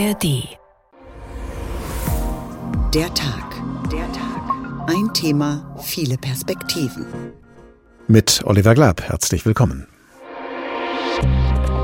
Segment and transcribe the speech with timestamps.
[0.00, 0.48] ARD.
[2.94, 3.60] Der Tag.
[3.92, 4.88] Der Tag.
[4.88, 7.04] Ein Thema, viele Perspektiven.
[8.08, 9.86] Mit Oliver Glab, herzlich willkommen.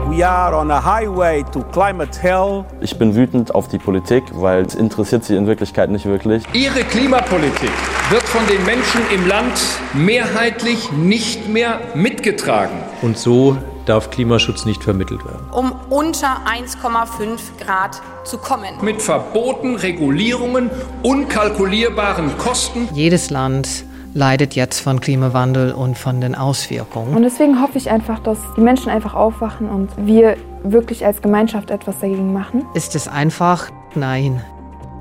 [0.08, 2.64] We are on a highway to climate hell.
[2.80, 6.42] Ich bin wütend auf die Politik, weil es interessiert sie in Wirklichkeit nicht wirklich.
[6.54, 7.72] Ihre Klimapolitik
[8.08, 9.60] wird von den Menschen im Land
[9.92, 12.78] mehrheitlich nicht mehr mitgetragen.
[13.02, 13.58] Und so
[13.88, 15.46] darf Klimaschutz nicht vermittelt werden.
[15.52, 18.74] Um unter 1,5 Grad zu kommen.
[18.82, 20.70] Mit Verboten, Regulierungen,
[21.02, 22.88] unkalkulierbaren Kosten.
[22.92, 27.14] Jedes Land leidet jetzt von Klimawandel und von den Auswirkungen.
[27.14, 31.70] Und deswegen hoffe ich einfach, dass die Menschen einfach aufwachen und wir wirklich als Gemeinschaft
[31.70, 32.64] etwas dagegen machen.
[32.74, 33.70] Ist es einfach?
[33.94, 34.42] Nein.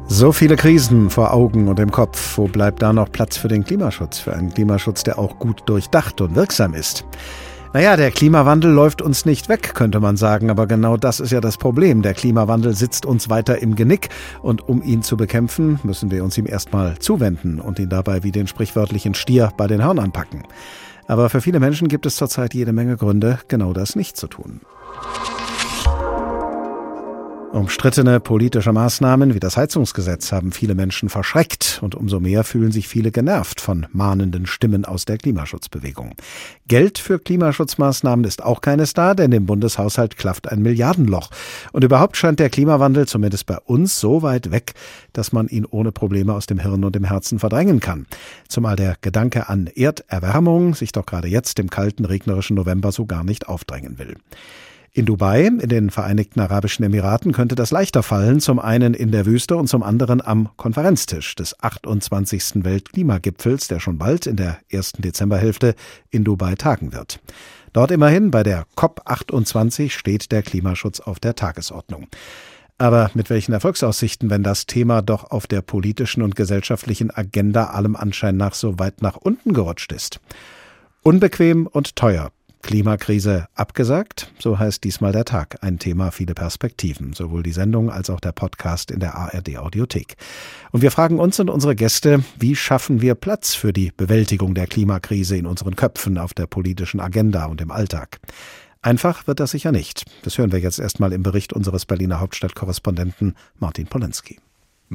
[0.08, 2.38] So viele Krisen vor Augen und im Kopf.
[2.38, 4.20] Wo bleibt da noch Platz für den Klimaschutz?
[4.20, 7.06] Für einen Klimaschutz, der auch gut durchdacht und wirksam ist.
[7.76, 11.42] Naja, der Klimawandel läuft uns nicht weg, könnte man sagen, aber genau das ist ja
[11.42, 12.04] das Problem.
[12.04, 14.08] Der Klimawandel sitzt uns weiter im Genick
[14.42, 18.32] und um ihn zu bekämpfen, müssen wir uns ihm erstmal zuwenden und ihn dabei wie
[18.32, 20.44] den sprichwörtlichen Stier bei den Hörnern packen.
[21.10, 24.62] Aber für viele Menschen gibt es zurzeit jede Menge Gründe, genau das nicht zu tun.
[27.52, 32.90] Umstrittene politische Maßnahmen wie das Heizungsgesetz haben viele Menschen verschreckt und umso mehr fühlen sich
[32.90, 36.16] viele genervt von mahnenden Stimmen aus der Klimaschutzbewegung.
[36.68, 41.30] Geld für Klimaschutzmaßnahmen ist auch keines da, denn im Bundeshaushalt klafft ein Milliardenloch.
[41.72, 44.74] Und überhaupt scheint der Klimawandel zumindest bei uns so weit weg,
[45.14, 48.06] dass man ihn ohne Probleme aus dem Hirn und dem Herzen verdrängen kann.
[48.50, 53.24] Zumal der Gedanke an Erderwärmung sich doch gerade jetzt im kalten, regnerischen November so gar
[53.24, 54.16] nicht aufdrängen will.
[54.98, 59.26] In Dubai, in den Vereinigten Arabischen Emiraten, könnte das leichter fallen, zum einen in der
[59.26, 62.64] Wüste und zum anderen am Konferenztisch des 28.
[62.64, 65.76] Weltklimagipfels, der schon bald in der ersten Dezemberhälfte
[66.12, 67.20] in Dubai tagen wird.
[67.74, 72.08] Dort immerhin bei der COP28 steht der Klimaschutz auf der Tagesordnung.
[72.78, 77.98] Aber mit welchen Erfolgsaussichten, wenn das Thema doch auf der politischen und gesellschaftlichen Agenda allem
[77.98, 80.22] Anschein nach so weit nach unten gerutscht ist?
[81.02, 82.32] Unbequem und teuer,
[82.66, 85.58] Klimakrise abgesagt, so heißt diesmal der Tag.
[85.62, 90.16] Ein Thema, viele Perspektiven, sowohl die Sendung als auch der Podcast in der ARD Audiothek.
[90.72, 94.66] Und wir fragen uns und unsere Gäste, wie schaffen wir Platz für die Bewältigung der
[94.66, 98.20] Klimakrise in unseren Köpfen, auf der politischen Agenda und im Alltag?
[98.82, 100.06] Einfach wird das sicher nicht.
[100.24, 104.40] Das hören wir jetzt erstmal im Bericht unseres Berliner Hauptstadtkorrespondenten Martin Polenski.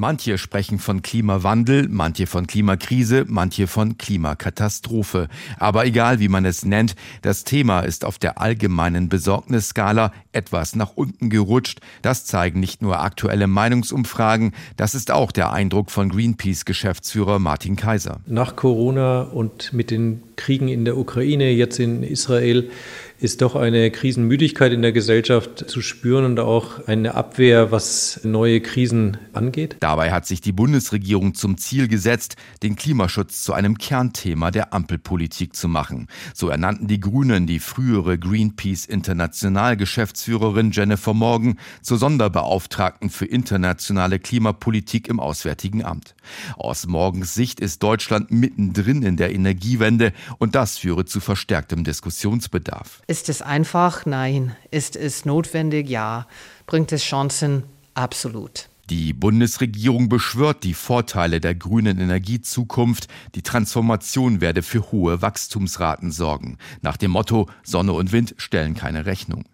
[0.00, 5.28] Manche sprechen von Klimawandel, manche von Klimakrise, manche von Klimakatastrophe.
[5.58, 10.92] Aber egal wie man es nennt, das Thema ist auf der allgemeinen Besorgnisskala etwas nach
[10.94, 11.80] unten gerutscht.
[12.00, 18.20] Das zeigen nicht nur aktuelle Meinungsumfragen, das ist auch der Eindruck von Greenpeace-Geschäftsführer Martin Kaiser.
[18.24, 22.70] Nach Corona und mit den Kriegen in der Ukraine, jetzt in Israel,
[23.20, 28.60] ist doch eine Krisenmüdigkeit in der Gesellschaft zu spüren und auch eine Abwehr, was neue
[28.60, 29.76] Krisen angeht.
[29.80, 35.54] Dabei hat sich die Bundesregierung zum Ziel gesetzt, den Klimaschutz zu einem Kernthema der Ampelpolitik
[35.54, 36.08] zu machen.
[36.34, 45.08] So ernannten die Grünen die frühere Greenpeace Internationalgeschäftsführerin Jennifer Morgan zur Sonderbeauftragten für internationale Klimapolitik
[45.08, 46.14] im Auswärtigen Amt.
[46.56, 53.02] Aus Morgens Sicht ist Deutschland mittendrin in der Energiewende und das führe zu verstärktem Diskussionsbedarf.
[53.10, 54.06] Ist es einfach?
[54.06, 54.54] Nein.
[54.70, 55.88] Ist es notwendig?
[55.88, 56.28] Ja.
[56.66, 57.64] Bringt es Chancen?
[57.92, 58.68] Absolut.
[58.88, 63.08] Die Bundesregierung beschwört die Vorteile der grünen Energiezukunft.
[63.34, 66.56] Die Transformation werde für hohe Wachstumsraten sorgen.
[66.82, 69.44] Nach dem Motto Sonne und Wind stellen keine Rechnung.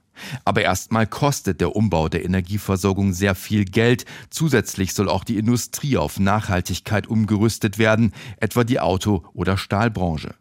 [0.45, 4.05] Aber erstmal kostet der Umbau der Energieversorgung sehr viel Geld.
[4.29, 10.35] Zusätzlich soll auch die Industrie auf Nachhaltigkeit umgerüstet werden, etwa die Auto- oder Stahlbranche.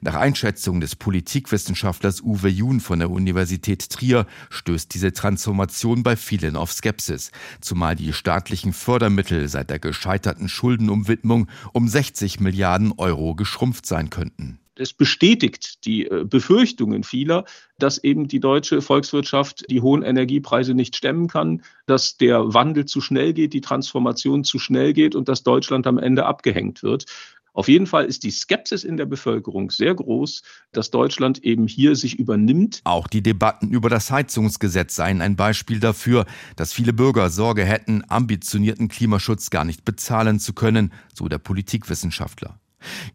[0.00, 6.56] Nach Einschätzung des Politikwissenschaftlers Uwe Jun von der Universität Trier stößt diese Transformation bei vielen
[6.56, 7.30] auf Skepsis,
[7.60, 14.58] zumal die staatlichen Fördermittel seit der gescheiterten Schuldenumwidmung um 60 Milliarden Euro geschrumpft sein könnten.
[14.78, 17.44] Es bestätigt die äh, Befürchtungen vieler,
[17.78, 23.00] dass eben die deutsche Volkswirtschaft die hohen Energiepreise nicht stemmen kann, dass der Wandel zu
[23.00, 27.06] schnell geht, die Transformation zu schnell geht und dass Deutschland am Ende abgehängt wird.
[27.52, 30.42] Auf jeden Fall ist die Skepsis in der Bevölkerung sehr groß,
[30.72, 32.80] dass Deutschland eben hier sich übernimmt.
[32.84, 38.04] Auch die Debatten über das Heizungsgesetz seien ein Beispiel dafür, dass viele Bürger Sorge hätten,
[38.08, 42.58] ambitionierten Klimaschutz gar nicht bezahlen zu können, so der Politikwissenschaftler.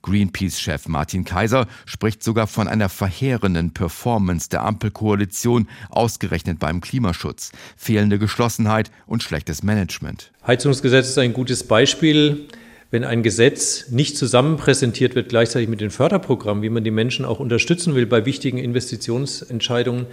[0.02, 8.20] Greenpeace-Chef Martin Kaiser spricht sogar von einer verheerenden Performance der Ampelkoalition, ausgerechnet beim Klimaschutz, fehlende
[8.20, 10.32] Geschlossenheit und schlechtes Management.
[10.46, 12.48] Heizungsgesetz ist ein gutes Beispiel.
[12.94, 17.26] Wenn ein Gesetz nicht zusammen präsentiert wird, gleichzeitig mit den Förderprogrammen, wie man die Menschen
[17.26, 20.06] auch unterstützen will bei wichtigen Investitionsentscheidungen,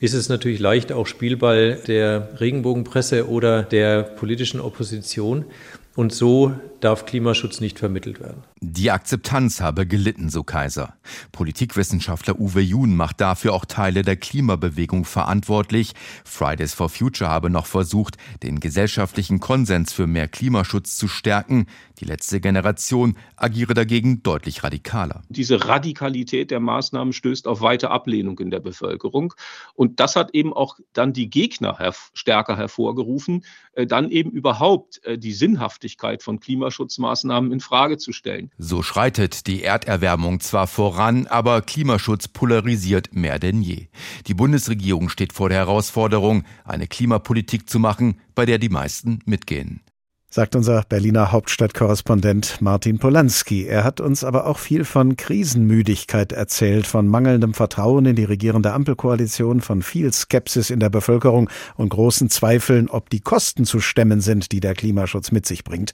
[0.00, 5.46] ist es natürlich leicht auch Spielball der Regenbogenpresse oder der politischen Opposition.
[5.94, 6.52] Und so
[6.86, 8.44] darf Klimaschutz nicht vermittelt werden.
[8.60, 10.94] Die Akzeptanz habe gelitten, so Kaiser.
[11.32, 15.94] Politikwissenschaftler Uwe Jun macht dafür auch Teile der Klimabewegung verantwortlich.
[16.24, 21.66] Fridays for Future habe noch versucht, den gesellschaftlichen Konsens für mehr Klimaschutz zu stärken.
[21.98, 25.22] Die letzte Generation agiere dagegen deutlich radikaler.
[25.28, 29.34] Diese Radikalität der Maßnahmen stößt auf weite Ablehnung in der Bevölkerung.
[29.74, 31.76] Und das hat eben auch dann die Gegner
[32.12, 36.38] stärker hervorgerufen, äh, dann eben überhaupt äh, die Sinnhaftigkeit von
[36.76, 38.50] Klimaschutzmaßnahmen in Frage zu stellen.
[38.58, 43.88] So schreitet die Erderwärmung zwar voran, aber Klimaschutz polarisiert mehr denn je.
[44.26, 49.80] Die Bundesregierung steht vor der Herausforderung, eine Klimapolitik zu machen, bei der die meisten mitgehen
[50.28, 53.64] sagt unser Berliner Hauptstadtkorrespondent Martin Polanski.
[53.66, 58.72] Er hat uns aber auch viel von Krisenmüdigkeit erzählt, von mangelndem Vertrauen in die regierende
[58.72, 64.20] Ampelkoalition, von viel Skepsis in der Bevölkerung und großen Zweifeln, ob die Kosten zu stemmen
[64.20, 65.92] sind, die der Klimaschutz mit sich bringt.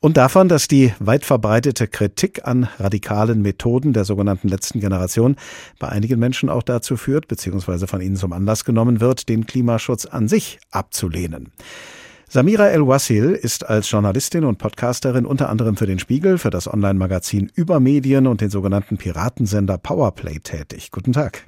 [0.00, 5.36] Und davon, dass die weit verbreitete Kritik an radikalen Methoden der sogenannten letzten Generation
[5.78, 10.06] bei einigen Menschen auch dazu führt, beziehungsweise von ihnen zum Anlass genommen wird, den Klimaschutz
[10.06, 11.52] an sich abzulehnen.
[12.34, 17.48] Samira El-Wassil ist als Journalistin und Podcasterin unter anderem für den Spiegel, für das Online-Magazin
[17.54, 20.90] Übermedien und den sogenannten Piratensender Powerplay tätig.
[20.90, 21.46] Guten Tag.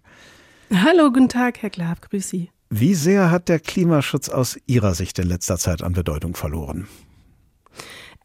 [0.73, 2.50] Hallo, guten Tag, Herr Glab, grüß Sie.
[2.71, 6.87] Wie sehr hat der Klimaschutz aus Ihrer Sicht in letzter Zeit an Bedeutung verloren?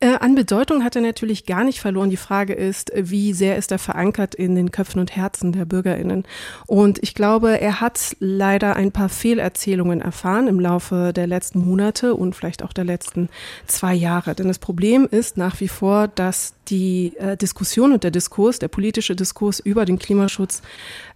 [0.04, 2.10] Äh, an Bedeutung hat er natürlich gar nicht verloren.
[2.10, 6.26] Die Frage ist, wie sehr ist er verankert in den Köpfen und Herzen der BürgerInnen?
[6.66, 12.16] Und ich glaube, er hat leider ein paar Fehlerzählungen erfahren im Laufe der letzten Monate
[12.16, 13.30] und vielleicht auch der letzten
[13.68, 14.34] zwei Jahre.
[14.34, 18.70] Denn das Problem ist nach wie vor, dass die äh, Diskussion und der Diskurs, der
[18.70, 20.64] politische Diskurs über den Klimaschutz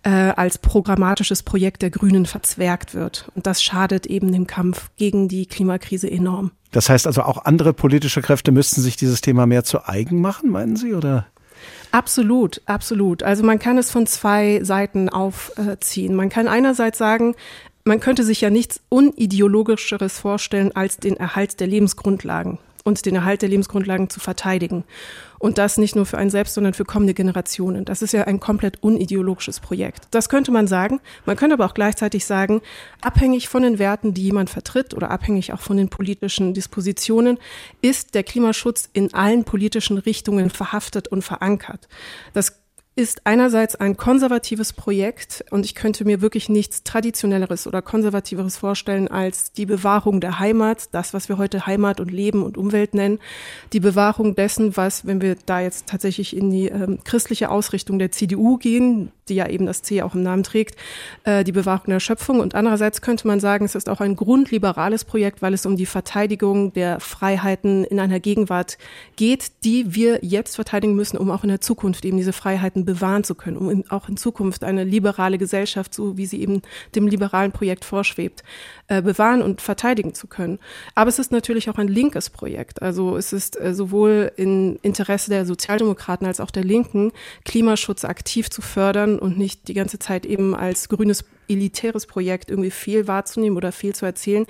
[0.04, 3.32] äh, als programmatisches Projekt der Grünen verzwergt wird.
[3.34, 6.52] Und das schadet eben dem Kampf gegen die Klimakrise enorm.
[6.75, 10.50] Das heißt also, auch andere politische Kräfte müssten sich dieses Thema mehr zu eigen machen,
[10.50, 11.25] meinen Sie, oder?
[11.92, 13.24] Absolut, absolut.
[13.24, 16.16] Also man kann es von zwei Seiten aufziehen.
[16.16, 17.33] Man kann einerseits sagen,
[17.86, 23.42] man könnte sich ja nichts unideologischeres vorstellen als den Erhalt der Lebensgrundlagen und den Erhalt
[23.42, 24.83] der Lebensgrundlagen zu verteidigen.
[25.46, 27.86] Und das nicht nur für einen selbst, sondern für kommende Generationen.
[27.86, 30.08] Das ist ja ein komplett unideologisches Projekt.
[30.10, 31.02] Das könnte man sagen.
[31.28, 32.64] Man könnte aber auch gleichzeitig sagen,
[33.00, 37.38] abhängig von den Werten, die jemand vertritt oder abhängig auch von den politischen Dispositionen,
[37.84, 41.88] ist der Klimaschutz in allen politischen Richtungen verhaftet und verankert.
[42.34, 42.65] Das
[42.98, 49.10] ist einerseits ein konservatives Projekt und ich könnte mir wirklich nichts traditionelleres oder konservativeres vorstellen
[49.10, 53.20] als die Bewahrung der Heimat, das, was wir heute Heimat und Leben und Umwelt nennen,
[53.74, 58.12] die Bewahrung dessen, was, wenn wir da jetzt tatsächlich in die ähm, christliche Ausrichtung der
[58.12, 60.75] CDU gehen, die ja eben das C auch im Namen trägt,
[61.24, 62.39] äh, die Bewahrung der Schöpfung.
[62.39, 65.86] Und andererseits könnte man sagen, es ist auch ein grundliberales Projekt, weil es um die
[65.86, 68.77] Verteidigung der Freiheiten in einer Gegenwart
[69.16, 73.24] geht, die wir jetzt verteidigen müssen, um auch in der Zukunft eben diese Freiheiten bewahren
[73.24, 76.62] zu können, um auch in Zukunft eine liberale Gesellschaft, so wie sie eben
[76.94, 78.44] dem liberalen Projekt vorschwebt,
[78.88, 80.60] äh, bewahren und verteidigen zu können.
[80.94, 82.81] Aber es ist natürlich auch ein linkes Projekt.
[82.81, 87.12] Also es ist äh, sowohl in Interesse der Sozialdemokraten als auch der Linken,
[87.44, 92.72] Klimaschutz aktiv zu fördern und nicht die ganze Zeit eben als grünes elitäres Projekt irgendwie
[92.72, 94.46] viel wahrzunehmen oder viel zu erzählen.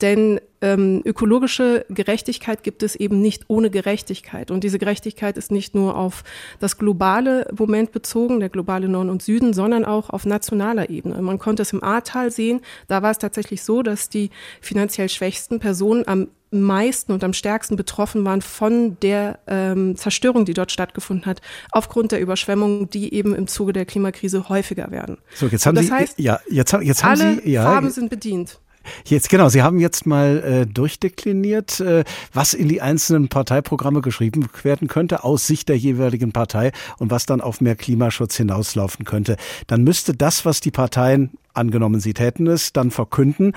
[0.00, 4.50] Denn ähm, ökologische Gerechtigkeit gibt es eben nicht ohne Gerechtigkeit.
[4.50, 6.24] Und diese Gerechtigkeit ist nicht nur auf
[6.58, 11.20] das globale Moment bezogen, der globale Norden und Süden, sondern auch auf nationaler Ebene.
[11.22, 12.60] Man konnte es im Ahrtal sehen.
[12.88, 14.30] Da war es tatsächlich so, dass die
[14.60, 20.54] finanziell schwächsten Personen am meisten und am stärksten betroffen waren von der ähm, Zerstörung, die
[20.54, 21.40] dort stattgefunden hat,
[21.70, 25.18] aufgrund der Überschwemmungen, die eben im Zuge der Klimakrise häufiger werden.
[25.34, 28.10] So, jetzt haben das Sie, heißt, ja, jetzt, jetzt haben alle Sie, ja, Farben sind
[28.10, 28.58] bedient.
[29.04, 34.48] Jetzt genau, Sie haben jetzt mal äh, durchdekliniert, äh, was in die einzelnen Parteiprogramme geschrieben
[34.62, 39.36] werden könnte aus Sicht der jeweiligen Partei und was dann auf mehr Klimaschutz hinauslaufen könnte.
[39.66, 43.52] Dann müsste das, was die Parteien angenommen, sie täten es, dann verkünden,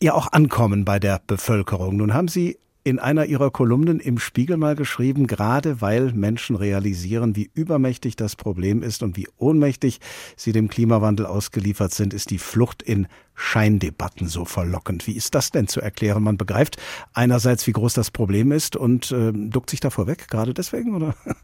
[0.00, 1.96] ja auch ankommen bei der Bevölkerung.
[1.96, 7.34] Nun haben Sie in einer Ihrer Kolumnen im Spiegel mal geschrieben, gerade weil Menschen realisieren,
[7.34, 9.98] wie übermächtig das Problem ist und wie ohnmächtig
[10.36, 15.06] sie dem Klimawandel ausgeliefert sind, ist die Flucht in Scheindebatten so verlockend.
[15.06, 16.22] Wie ist das denn zu erklären?
[16.22, 16.78] Man begreift
[17.12, 21.14] einerseits, wie groß das Problem ist und äh, duckt sich davor weg, gerade deswegen, oder?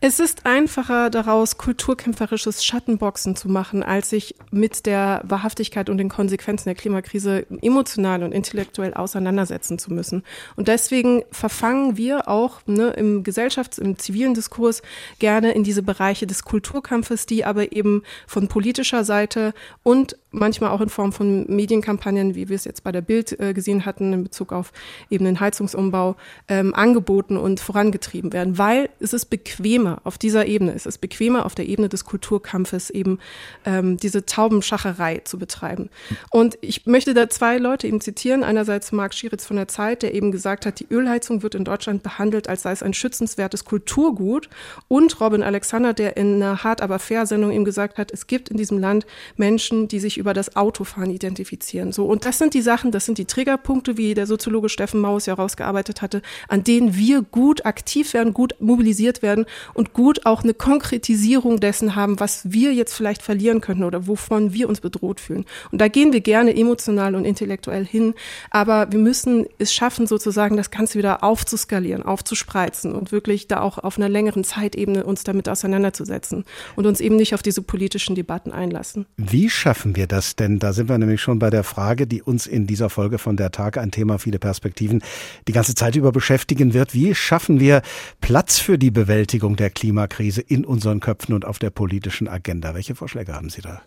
[0.00, 6.10] Es ist einfacher daraus kulturkämpferisches Schattenboxen zu machen, als sich mit der Wahrhaftigkeit und den
[6.10, 10.22] Konsequenzen der Klimakrise emotional und intellektuell auseinandersetzen zu müssen.
[10.56, 14.82] Und deswegen verfangen wir auch ne, im Gesellschafts-, im zivilen Diskurs
[15.20, 20.80] gerne in diese Bereiche des Kulturkampfes, die aber eben von politischer Seite und manchmal auch
[20.80, 24.24] in Form von Medienkampagnen, wie wir es jetzt bei der Bild äh, gesehen hatten, in
[24.24, 24.72] Bezug auf
[25.10, 26.16] eben den Heizungsumbau,
[26.48, 31.46] ähm, angeboten und vorangetrieben werden, weil es ist bequemer auf dieser Ebene, es ist bequemer
[31.46, 33.18] auf der Ebene des Kulturkampfes eben
[33.64, 35.90] ähm, diese Taubenschacherei zu betreiben.
[36.30, 38.42] Und ich möchte da zwei Leute eben zitieren.
[38.42, 42.02] Einerseits Marc Schieritz von der Zeit, der eben gesagt hat, die Ölheizung wird in Deutschland
[42.02, 44.48] behandelt, als sei es ein schützenswertes Kulturgut.
[44.88, 48.48] Und Robin Alexander, der in einer Hart aber fair Sendung eben gesagt hat, es gibt
[48.48, 51.92] in diesem Land Menschen, die sich über das Autofahren identifizieren.
[51.92, 55.26] So, und das sind die Sachen, das sind die Triggerpunkte, wie der Soziologe Steffen Maus
[55.26, 60.42] ja rausgearbeitet hatte, an denen wir gut aktiv werden, gut mobilisiert werden und gut auch
[60.42, 65.20] eine Konkretisierung dessen haben, was wir jetzt vielleicht verlieren könnten oder wovon wir uns bedroht
[65.20, 65.44] fühlen.
[65.70, 68.14] Und da gehen wir gerne emotional und intellektuell hin,
[68.50, 73.76] aber wir müssen es schaffen, sozusagen das Ganze wieder aufzuskalieren, aufzuspreizen und wirklich da auch
[73.76, 78.52] auf einer längeren Zeitebene uns damit auseinanderzusetzen und uns eben nicht auf diese politischen Debatten
[78.52, 79.04] einlassen.
[79.18, 80.58] Wie schaffen wir das denn?
[80.58, 83.50] Da sind wir nämlich schon bei der Frage, die uns in dieser Folge von der
[83.50, 85.02] Tag ein Thema viele Perspektiven
[85.48, 86.94] die ganze Zeit über beschäftigen wird.
[86.94, 87.82] Wie schaffen wir
[88.20, 92.74] Platz für die Bewältigung der Klimakrise in unseren Köpfen und auf der politischen Agenda?
[92.74, 93.82] Welche Vorschläge haben Sie da?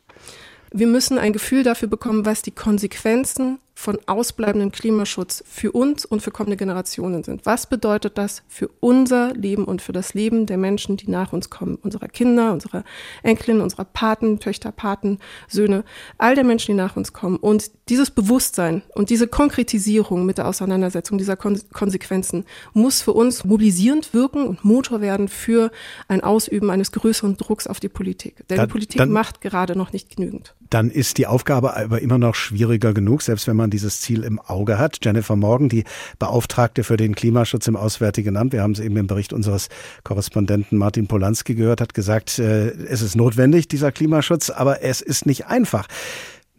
[0.71, 6.23] Wir müssen ein Gefühl dafür bekommen, was die Konsequenzen von ausbleibendem Klimaschutz für uns und
[6.23, 7.45] für kommende Generationen sind.
[7.45, 11.51] Was bedeutet das für unser Leben und für das Leben der Menschen, die nach uns
[11.51, 11.75] kommen?
[11.75, 12.83] Unserer Kinder, unserer
[13.21, 15.83] Enkelin, unserer Paten, Töchter, Paten, Söhne,
[16.17, 17.37] all der Menschen, die nach uns kommen.
[17.37, 23.45] Und dieses Bewusstsein und diese Konkretisierung mit der Auseinandersetzung dieser Kon Konsequenzen muss für uns
[23.45, 25.69] mobilisierend wirken und Motor werden für
[26.07, 28.43] ein Ausüben eines größeren Drucks auf die Politik.
[28.49, 30.55] Denn dann, die Politik macht gerade noch nicht genügend.
[30.69, 34.39] Dann ist die Aufgabe aber immer noch schwieriger genug, selbst wenn man dieses Ziel im
[34.39, 34.99] Auge hat.
[35.03, 35.83] Jennifer Morgan, die
[36.19, 39.69] Beauftragte für den Klimaschutz im Auswärtigen Amt, wir haben es eben im Bericht unseres
[40.03, 45.25] Korrespondenten Martin Polanski gehört, hat gesagt, äh, es ist notwendig, dieser Klimaschutz, aber es ist
[45.25, 45.87] nicht einfach.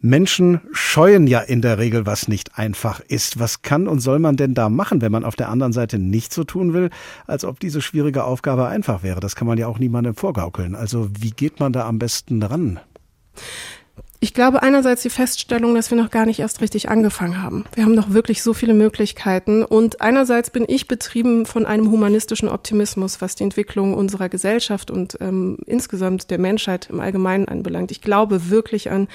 [0.01, 3.41] Menschen scheuen ja in der Regel, was nicht einfach ist.
[3.41, 6.33] Was kann und soll man denn da machen, wenn man auf der anderen Seite nicht
[6.33, 6.91] so tun will,
[7.27, 9.19] als ob diese schwierige Aufgabe einfach wäre?
[9.19, 10.77] Das kann man ja auch niemandem vorgaukeln.
[10.77, 12.79] Also wie geht man da am besten ran?
[14.21, 17.65] Ich glaube einerseits die Feststellung, dass wir noch gar nicht erst richtig angefangen haben.
[17.75, 19.63] Wir haben noch wirklich so viele Möglichkeiten.
[19.63, 25.19] Und einerseits bin ich betrieben von einem humanistischen Optimismus, was die Entwicklung unserer Gesellschaft und
[25.21, 27.93] ähm, insgesamt der Menschheit im Allgemeinen anbelangt.
[27.93, 29.07] Ich glaube wirklich an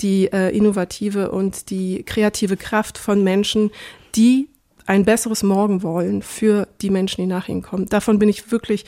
[0.00, 3.70] die äh, innovative und die kreative Kraft von Menschen,
[4.14, 4.50] die
[4.84, 7.86] ein besseres Morgen wollen für die Menschen, die nach ihnen kommen.
[7.86, 8.84] Davon bin ich wirklich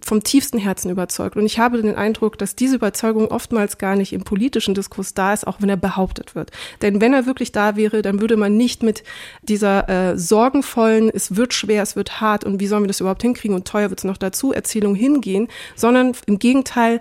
[0.00, 1.36] vom tiefsten Herzen überzeugt.
[1.36, 5.32] Und ich habe den Eindruck, dass diese Überzeugung oftmals gar nicht im politischen Diskurs da
[5.32, 6.50] ist, auch wenn er behauptet wird.
[6.82, 9.04] Denn wenn er wirklich da wäre, dann würde man nicht mit
[9.42, 13.22] dieser äh, sorgenvollen, es wird schwer, es wird hart und wie sollen wir das überhaupt
[13.22, 17.00] hinkriegen und teuer wird es noch dazu, Erzählung hingehen, sondern im Gegenteil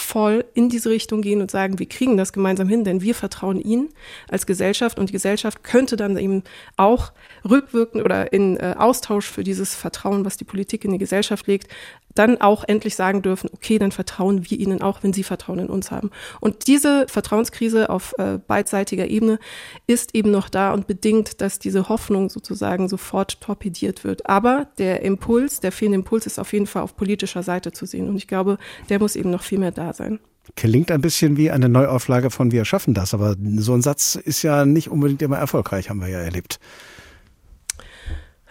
[0.00, 3.60] hoffnungsvoll in diese Richtung gehen und sagen, wir kriegen das gemeinsam hin, denn wir vertrauen
[3.60, 3.88] ihnen
[4.28, 6.42] als Gesellschaft und die Gesellschaft könnte dann eben
[6.76, 7.12] auch
[7.48, 11.68] rückwirkend oder in äh, Austausch für dieses Vertrauen, was die Politik in die Gesellschaft legt,
[12.14, 15.68] dann auch endlich sagen dürfen, okay, dann vertrauen wir ihnen auch, wenn sie Vertrauen in
[15.68, 16.10] uns haben.
[16.40, 19.38] Und diese Vertrauenskrise auf äh, beidseitiger Ebene
[19.86, 24.28] ist eben noch da und bedingt, dass diese Hoffnung sozusagen sofort torpediert wird.
[24.28, 28.08] Aber der Impuls, der fehlende Impuls ist auf jeden Fall auf politischer Seite zu sehen.
[28.08, 30.18] Und ich glaube, der muss eben noch viel mehr da sein.
[30.56, 34.42] Klingt ein bisschen wie eine Neuauflage von Wir schaffen das, aber so ein Satz ist
[34.42, 36.58] ja nicht unbedingt immer erfolgreich, haben wir ja erlebt.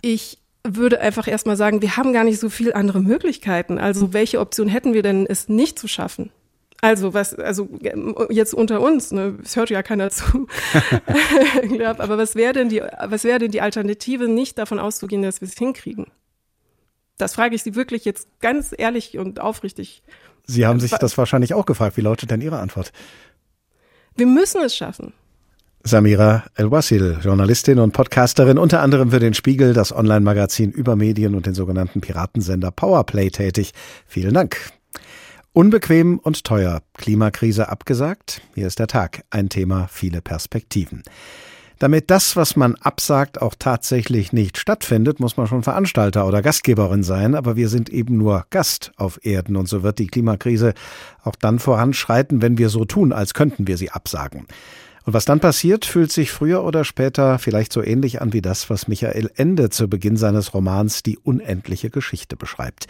[0.02, 0.39] Ich
[0.76, 3.78] würde einfach erstmal sagen, wir haben gar nicht so viel andere Möglichkeiten.
[3.78, 6.32] Also welche Option hätten wir denn, es nicht zu schaffen?
[6.82, 7.68] Also was, also
[8.30, 10.24] jetzt unter uns, ne, es hört ja keiner zu.
[11.86, 15.48] aber was wäre denn die, was wäre denn die Alternative, nicht davon auszugehen, dass wir
[15.48, 16.08] es hinkriegen?
[17.18, 20.04] Das frage ich Sie wirklich jetzt ganz ehrlich und aufrichtig.
[20.46, 21.98] Sie haben sich das wahrscheinlich auch gefragt.
[21.98, 22.94] Wie lautet denn Ihre Antwort?
[24.16, 25.14] Wir müssen es schaffen.
[25.84, 31.46] Samira El-Wasil, Journalistin und Podcasterin, unter anderem für den Spiegel, das Online-Magazin über Medien und
[31.46, 33.72] den sogenannten Piratensender Powerplay tätig.
[34.06, 34.58] Vielen Dank.
[35.54, 36.82] Unbequem und teuer.
[36.98, 38.42] Klimakrise abgesagt?
[38.56, 39.24] Hier ist der Tag.
[39.30, 41.02] Ein Thema, viele Perspektiven.
[41.80, 47.04] Damit das, was man absagt, auch tatsächlich nicht stattfindet, muss man schon Veranstalter oder Gastgeberin
[47.04, 50.74] sein, aber wir sind eben nur Gast auf Erden und so wird die Klimakrise
[51.24, 54.46] auch dann voranschreiten, wenn wir so tun, als könnten wir sie absagen.
[55.10, 58.70] Und was dann passiert, fühlt sich früher oder später vielleicht so ähnlich an wie das,
[58.70, 62.86] was Michael Ende zu Beginn seines Romans Die unendliche Geschichte beschreibt.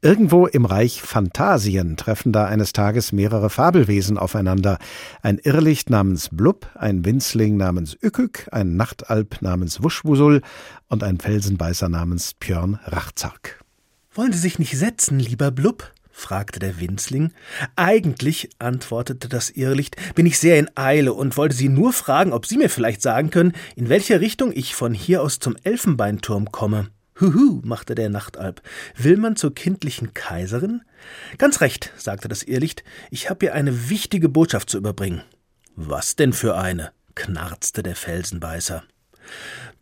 [0.00, 4.78] Irgendwo im Reich Phantasien treffen da eines Tages mehrere Fabelwesen aufeinander.
[5.20, 10.42] Ein Irrlicht namens Blub, ein Winzling namens Ükük, ein Nachtalb namens Wuschwusul
[10.86, 13.58] und ein Felsenbeißer namens Björn Rachzark.
[14.12, 15.92] Wollen Sie sich nicht setzen, lieber Blub?
[16.14, 17.32] Fragte der Winzling.
[17.76, 22.46] Eigentlich, antwortete das Irrlicht, bin ich sehr in Eile und wollte Sie nur fragen, ob
[22.46, 26.88] Sie mir vielleicht sagen können, in welche Richtung ich von hier aus zum Elfenbeinturm komme.
[27.20, 28.62] Huhu, machte der Nachtalb.
[28.96, 30.82] Will man zur kindlichen Kaiserin?
[31.36, 35.22] Ganz recht, sagte das Irrlicht, ich habe ihr eine wichtige Botschaft zu überbringen.
[35.76, 36.92] Was denn für eine?
[37.14, 38.84] knarzte der Felsenbeißer.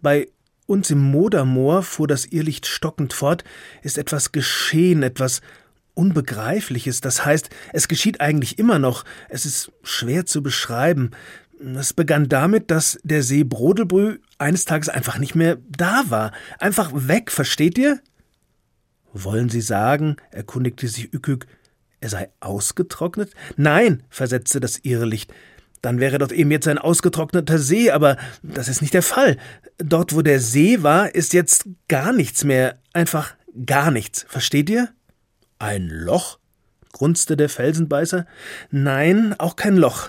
[0.00, 0.28] Bei
[0.66, 3.44] uns im Modermoor, fuhr das Irrlicht stockend fort,
[3.82, 5.40] ist etwas geschehen, etwas
[5.94, 7.00] Unbegreifliches.
[7.00, 9.04] Das heißt, es geschieht eigentlich immer noch.
[9.28, 11.10] Es ist schwer zu beschreiben.
[11.76, 16.32] Es begann damit, dass der See Brodelbrü eines Tages einfach nicht mehr da war.
[16.58, 18.00] Einfach weg, versteht ihr?
[19.12, 21.46] Wollen Sie sagen, erkundigte sich Ükük,
[22.00, 23.30] er sei ausgetrocknet?
[23.56, 25.32] Nein, versetzte das Irrlicht.
[25.82, 29.36] Dann wäre dort eben jetzt ein ausgetrockneter See, aber das ist nicht der Fall.
[29.78, 32.78] Dort, wo der See war, ist jetzt gar nichts mehr.
[32.92, 33.34] Einfach
[33.66, 34.24] gar nichts.
[34.28, 34.88] Versteht ihr?
[35.62, 36.40] Ein Loch?
[36.90, 38.26] grunzte der Felsenbeißer.
[38.72, 40.08] Nein, auch kein Loch.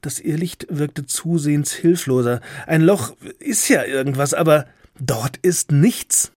[0.00, 2.40] Das Irrlicht wirkte zusehends hilfloser.
[2.66, 4.66] Ein Loch ist ja irgendwas, aber
[4.98, 6.32] dort ist nichts.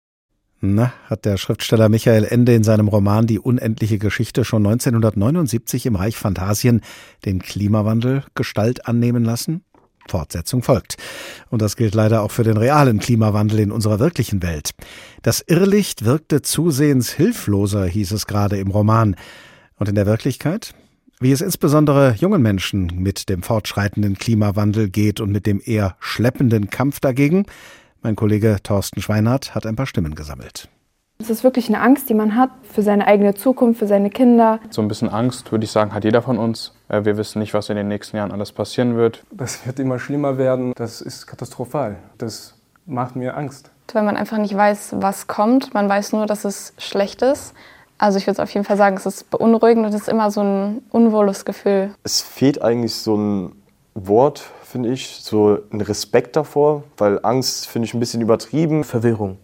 [0.61, 5.97] Na, hat der Schriftsteller Michael Ende in seinem Roman Die unendliche Geschichte schon 1979 im
[5.97, 6.83] Reich Phantasien
[7.25, 9.65] den Klimawandel Gestalt annehmen lassen?
[10.09, 10.97] Fortsetzung folgt.
[11.51, 14.71] Und das gilt leider auch für den realen Klimawandel in unserer wirklichen Welt.
[15.23, 19.17] Das Irrlicht wirkte zusehends hilfloser, hieß es gerade im Roman.
[19.79, 20.75] Und in der Wirklichkeit?
[21.21, 26.69] Wie es insbesondere jungen Menschen mit dem fortschreitenden Klimawandel geht und mit dem eher schleppenden
[26.69, 27.47] Kampf dagegen,
[28.03, 30.69] mein Kollege Thorsten Schweinhardt hat ein paar Stimmen gesammelt.
[31.23, 34.59] Es ist wirklich eine Angst, die man hat für seine eigene Zukunft, für seine Kinder.
[34.71, 36.75] So ein bisschen Angst, würde ich sagen, hat jeder von uns.
[36.89, 39.23] Äh, wir wissen nicht, was in den nächsten Jahren alles passieren wird.
[39.31, 40.73] Das wird immer schlimmer werden.
[40.75, 41.97] Das ist katastrophal.
[42.19, 43.71] Das macht mir Angst.
[43.93, 45.73] Weil man einfach nicht weiß, was kommt.
[45.75, 47.55] Man weiß nur, dass es schlecht ist.
[47.99, 50.41] Also ich würde auf jeden Fall sagen, es ist beunruhigend und es ist immer so
[50.41, 51.95] ein unwohles Gefühl.
[52.03, 53.53] Es fehlt eigentlich so ein
[53.95, 58.83] Wort, finde ich, so ein Respekt davor, weil Angst finde ich ein bisschen übertrieben.
[58.83, 59.39] Verwirrung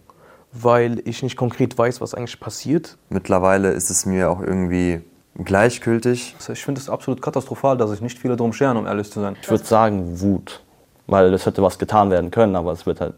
[0.51, 2.97] weil ich nicht konkret weiß, was eigentlich passiert.
[3.09, 5.01] Mittlerweile ist es mir auch irgendwie
[5.35, 6.35] gleichgültig.
[6.37, 9.21] Also ich finde es absolut katastrophal, dass sich nicht viele drum scheren, um ehrlich zu
[9.21, 9.37] sein.
[9.41, 10.63] Ich würde sagen Wut,
[11.07, 13.13] weil es hätte was getan werden können, aber es wird halt,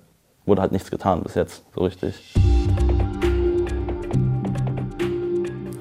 [0.45, 2.33] wurde halt nichts getan bis jetzt so richtig.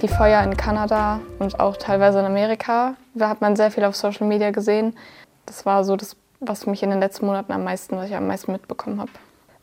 [0.00, 3.94] Die Feuer in Kanada und auch teilweise in Amerika, da hat man sehr viel auf
[3.94, 4.96] Social Media gesehen.
[5.44, 8.26] Das war so das, was mich in den letzten Monaten am meisten, was ich am
[8.26, 9.10] meisten mitbekommen habe.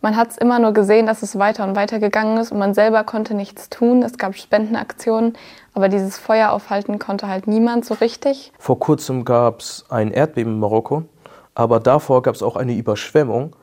[0.08, 2.74] Man hat es immer nur gesehen, dass es weiter und weiter gegangen ist und man
[2.74, 4.02] selber konnte nichts tun.
[4.04, 5.34] Es gab Spendenaktionen,
[5.74, 8.54] aber dieses Feuer aufhalten konnte halt niemand so richtig.
[8.58, 11.04] Vor kurzem gab es ein Erdbeben in Marokko,
[11.56, 13.54] aber davor gab es auch eine Überschwemmung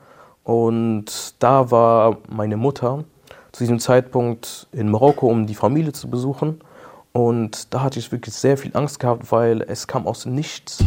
[0.43, 3.05] und da war meine Mutter
[3.51, 6.61] zu diesem Zeitpunkt in Marokko, um die Familie zu besuchen.
[7.11, 10.83] Und da hatte ich wirklich sehr viel Angst gehabt, weil es kam aus nichts.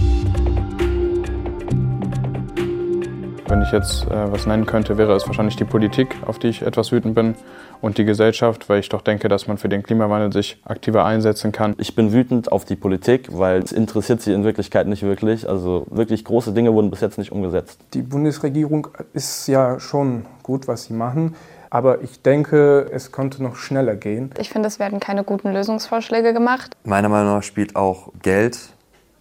[3.48, 6.60] Wenn ich jetzt äh, was nennen könnte, wäre es wahrscheinlich die Politik, auf die ich
[6.60, 7.34] etwas wütend bin,
[7.80, 11.50] und die Gesellschaft, weil ich doch denke, dass man für den Klimawandel sich aktiver einsetzen
[11.50, 11.74] kann.
[11.78, 15.48] Ich bin wütend auf die Politik, weil es interessiert sie in Wirklichkeit nicht wirklich.
[15.48, 17.80] Also wirklich große Dinge wurden bis jetzt nicht umgesetzt.
[17.94, 21.34] Die Bundesregierung ist ja schon gut, was sie machen.
[21.70, 24.30] Aber ich denke, es könnte noch schneller gehen.
[24.38, 26.76] Ich finde, es werden keine guten Lösungsvorschläge gemacht.
[26.84, 28.58] Meiner Meinung nach spielt auch Geld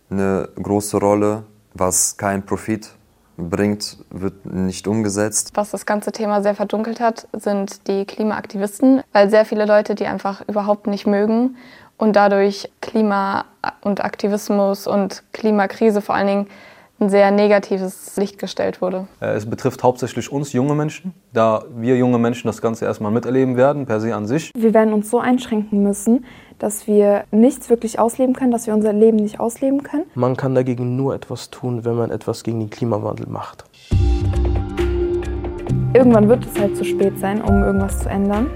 [0.09, 2.89] eine große Rolle, was kein Profit
[3.37, 5.51] bringt, wird nicht umgesetzt.
[5.53, 10.07] Was das ganze Thema sehr verdunkelt hat, sind die Klimaaktivisten, weil sehr viele Leute die
[10.07, 11.55] einfach überhaupt nicht mögen
[11.97, 13.45] und dadurch Klima
[13.81, 16.47] und Aktivismus und Klimakrise vor allen Dingen
[16.99, 19.07] ein sehr negatives Licht gestellt wurde.
[19.21, 23.55] Äh, es betrifft hauptsächlich uns junge Menschen, da wir junge Menschen das Ganze erstmal miterleben
[23.55, 24.51] werden, per se an sich.
[24.55, 26.25] Wir werden uns so einschränken müssen,
[26.57, 30.05] dass wir nichts wirklich ausleben können, dass wir unser Leben nicht ausleben können.
[30.15, 33.65] Man kann dagegen nur etwas tun, wenn man etwas gegen den Klimawandel macht.
[35.93, 38.47] Irgendwann wird es halt zu spät sein, um irgendwas zu ändern.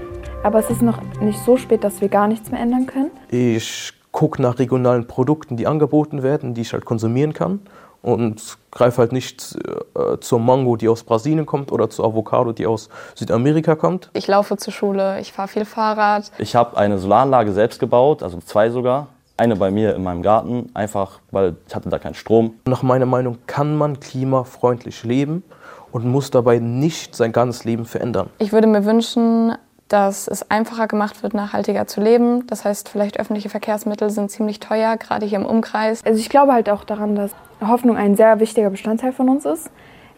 [0.42, 3.12] Aber es ist noch nicht so spät, dass wir gar nichts mehr ändern können.
[3.30, 7.60] Ich gucke nach regionalen Produkten, die angeboten werden, die ich halt konsumieren kann
[8.02, 9.56] und greife halt nicht
[9.96, 14.10] äh, zur Mango, die aus Brasilien kommt oder zur Avocado, die aus Südamerika kommt.
[14.12, 16.30] Ich laufe zur Schule, ich fahre viel Fahrrad.
[16.38, 19.08] Ich habe eine Solaranlage selbst gebaut, also zwei sogar.
[19.36, 22.54] eine bei mir in meinem Garten, einfach weil ich hatte da keinen Strom.
[22.66, 25.42] Nach meiner Meinung kann man klimafreundlich leben
[25.90, 28.30] und muss dabei nicht sein ganzes Leben verändern.
[28.38, 29.54] Ich würde mir wünschen,
[29.92, 32.46] dass es einfacher gemacht wird, nachhaltiger zu leben.
[32.46, 36.02] Das heißt, vielleicht öffentliche Verkehrsmittel sind ziemlich teuer, gerade hier im Umkreis.
[36.04, 39.70] Also ich glaube halt auch daran, dass Hoffnung ein sehr wichtiger Bestandteil von uns ist,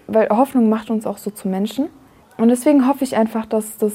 [0.06, 1.88] weil Hoffnung macht uns auch so zu Menschen.
[2.36, 3.92] Und deswegen hoffe ich einfach, dass das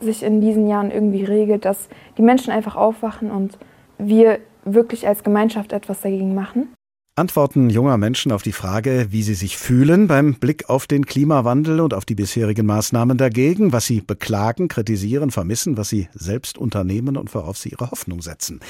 [0.00, 1.88] sich in diesen Jahren irgendwie regelt, dass
[2.18, 3.58] die Menschen einfach aufwachen und
[3.98, 6.72] wir wirklich als Gemeinschaft etwas dagegen machen.
[7.20, 11.80] Antworten junger Menschen auf die Frage, wie sie sich fühlen beim Blick auf den Klimawandel
[11.80, 17.18] und auf die bisherigen Maßnahmen dagegen, was sie beklagen, kritisieren, vermissen, was sie selbst unternehmen
[17.18, 18.60] und worauf sie ihre Hoffnung setzen.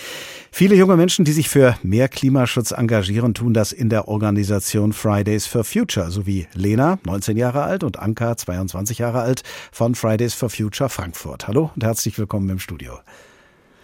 [0.51, 5.47] Viele junge Menschen, die sich für mehr Klimaschutz engagieren, tun das in der Organisation Fridays
[5.47, 10.51] for Future, sowie Lena, 19 Jahre alt, und Anka, 22 Jahre alt, von Fridays for
[10.51, 11.47] Future Frankfurt.
[11.47, 12.99] Hallo und herzlich willkommen im Studio.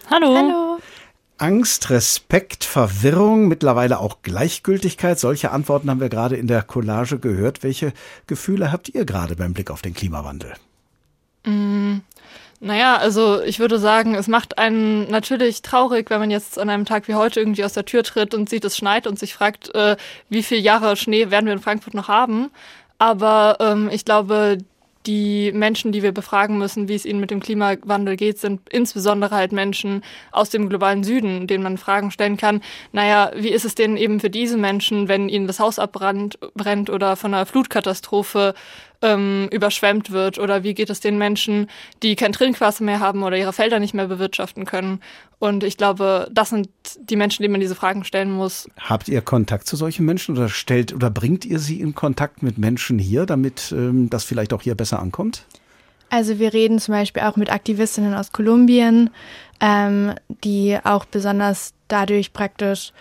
[0.09, 0.35] Hallo.
[0.35, 0.79] Hallo.
[1.37, 5.19] Angst, Respekt, Verwirrung, mittlerweile auch Gleichgültigkeit.
[5.19, 7.63] Solche Antworten haben wir gerade in der Collage gehört.
[7.63, 7.93] Welche
[8.25, 10.53] Gefühle habt ihr gerade beim Blick auf den Klimawandel?
[11.45, 11.97] Mm,
[12.59, 16.85] naja, also ich würde sagen, es macht einen natürlich traurig, wenn man jetzt an einem
[16.85, 19.73] Tag wie heute irgendwie aus der Tür tritt und sieht, es schneit und sich fragt,
[19.75, 19.95] äh,
[20.29, 22.49] wie viele Jahre Schnee werden wir in Frankfurt noch haben.
[22.97, 24.57] Aber ähm, ich glaube,
[25.07, 29.35] die Menschen, die wir befragen müssen, wie es ihnen mit dem Klimawandel geht, sind insbesondere
[29.35, 32.61] halt Menschen aus dem globalen Süden, denen man Fragen stellen kann.
[32.91, 36.89] Naja, wie ist es denn eben für diese Menschen, wenn ihnen das Haus abbrennt brennt
[36.89, 38.53] oder von einer Flutkatastrophe
[39.01, 40.39] ähm, überschwemmt wird?
[40.39, 41.69] Oder wie geht es den Menschen,
[42.03, 45.01] die kein Trinkwasser mehr haben oder ihre Felder nicht mehr bewirtschaften können?
[45.39, 48.69] Und ich glaube, das sind die Menschen, denen man diese Fragen stellen muss.
[48.77, 52.57] Habt ihr Kontakt zu solchen Menschen oder stellt oder bringt ihr sie in Kontakt mit
[52.57, 55.45] Menschen hier, damit ähm, das vielleicht auch hier besser ankommt?
[56.09, 59.09] Also wir reden zum Beispiel auch mit Aktivistinnen aus Kolumbien,
[59.59, 62.93] ähm, die auch besonders dadurch praktisch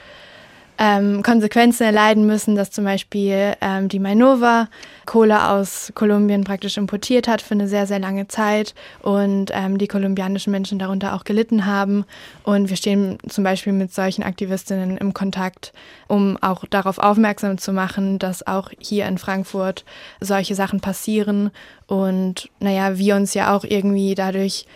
[0.79, 4.69] ähm, Konsequenzen erleiden müssen, dass zum Beispiel ähm, die Mainova
[5.07, 9.89] Kohle aus Kolumbien praktisch importiert hat für eine sehr, sehr lange Zeit und ähm, die
[9.89, 12.05] kolumbianischen Menschen darunter auch gelitten haben.
[12.43, 15.73] Und wir stehen zum Beispiel mit solchen Aktivistinnen im Kontakt,
[16.09, 19.85] um auch darauf aufmerksam zu machen, dass auch hier in Frankfurt
[20.21, 21.51] solche Sachen passieren
[21.87, 24.67] und naja, wir uns ja auch irgendwie dadurch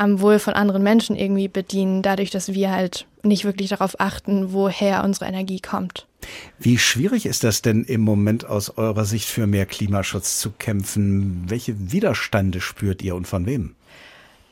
[0.00, 4.54] am Wohl von anderen Menschen irgendwie bedienen, dadurch, dass wir halt nicht wirklich darauf achten,
[4.54, 6.06] woher unsere Energie kommt.
[6.58, 11.44] Wie schwierig ist das denn im Moment aus eurer Sicht für mehr Klimaschutz zu kämpfen?
[11.48, 13.74] Welche Widerstände spürt ihr und von wem?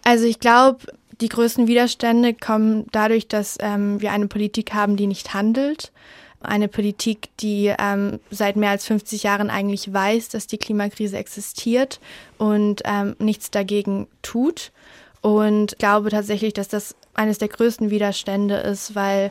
[0.05, 0.81] Also ich glaube,
[1.23, 5.93] die größten Widerstände kommen dadurch, dass ähm, wir eine Politik haben, die nicht handelt.
[6.41, 12.01] Eine Politik, die ähm, seit mehr als 50 Jahren eigentlich weiß, dass die Klimakrise existiert
[12.37, 14.73] und ähm, nichts dagegen tut.
[15.29, 19.31] Und glaube tatsächlich, dass das eines der größten Widerstände ist, weil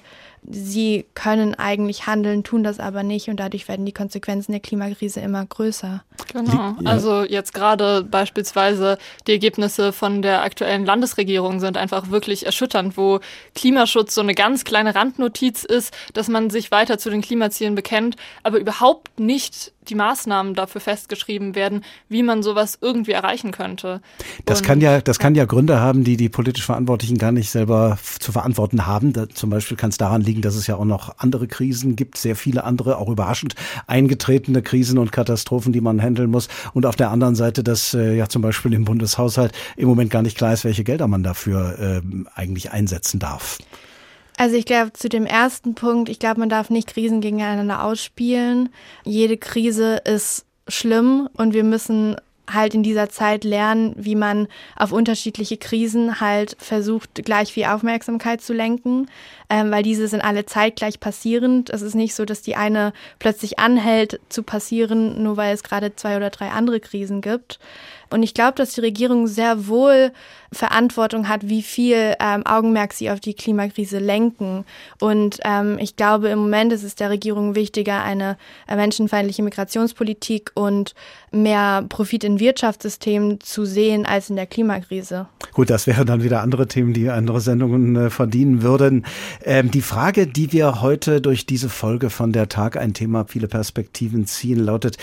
[0.50, 5.20] sie können eigentlich handeln, tun das aber nicht und dadurch werden die Konsequenzen der Klimakrise
[5.20, 6.04] immer größer.
[6.32, 6.76] Genau.
[6.86, 13.20] Also jetzt gerade beispielsweise die Ergebnisse von der aktuellen Landesregierung sind einfach wirklich erschütternd, wo
[13.56, 18.16] Klimaschutz so eine ganz kleine Randnotiz ist, dass man sich weiter zu den Klimazielen bekennt,
[18.44, 24.02] aber überhaupt nicht die Maßnahmen dafür festgeschrieben werden, wie man sowas irgendwie erreichen könnte.
[24.46, 27.50] Das und, kann ja, das kann ja Gründe haben, die die politisch Verantwortlichen gar nicht
[27.50, 29.14] selber zu verantworten haben.
[29.14, 32.18] Da, zum Beispiel kann es daran liegen, dass es ja auch noch andere Krisen gibt,
[32.18, 33.56] sehr viele andere, auch überraschend
[33.88, 36.48] eingetretene Krisen und Katastrophen, die man handeln muss.
[36.74, 40.22] Und auf der anderen Seite, dass äh, ja zum Beispiel im Bundeshaushalt im Moment gar
[40.22, 42.02] nicht klar ist, welche Gelder man dafür äh,
[42.36, 43.58] eigentlich einsetzen darf.
[44.38, 48.70] Also ich glaube, zu dem ersten Punkt, ich glaube, man darf nicht Krisen gegeneinander ausspielen.
[49.04, 52.18] Jede Krise ist schlimm und wir müssen
[52.52, 58.42] halt in dieser Zeit lernen, wie man auf unterschiedliche Krisen halt versucht, gleich viel Aufmerksamkeit
[58.42, 59.08] zu lenken,
[59.50, 61.70] ähm, weil diese sind alle zeitgleich passierend.
[61.70, 65.96] Es ist nicht so, dass die eine plötzlich anhält zu passieren, nur weil es gerade
[65.96, 67.60] zwei oder drei andere Krisen gibt.
[68.10, 70.12] Und ich glaube, dass die Regierung sehr wohl
[70.52, 74.66] Verantwortung hat, wie viel ähm, Augenmerk sie auf die Klimakrise lenken.
[75.00, 80.52] Und ähm, ich glaube, im Moment ist es der Regierung wichtiger, eine äh, menschenfeindliche Migrationspolitik
[80.54, 80.94] und
[81.32, 85.28] mehr Profit in Wirtschaftssystemen zu sehen als in der Klimakrise.
[85.54, 89.06] Gut, das wären dann wieder andere Themen, die andere Sendungen äh, verdienen würden.
[89.44, 93.48] Ähm, die Frage, die wir heute durch diese Folge von der Tag ein Thema viele
[93.48, 94.98] Perspektiven ziehen, lautet,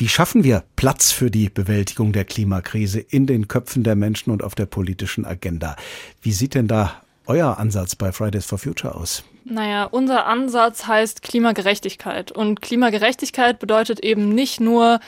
[0.00, 4.42] wie schaffen wir Platz für die Bewältigung der Klimakrise in den Köpfen der Menschen und
[4.42, 5.76] auf der politischen Agenda?
[6.22, 9.22] Wie sieht denn da euer Ansatz bei Fridays for Future aus?
[9.44, 12.32] Naja, unser Ansatz heißt Klimagerechtigkeit.
[12.32, 15.00] Und Klimagerechtigkeit bedeutet eben nicht nur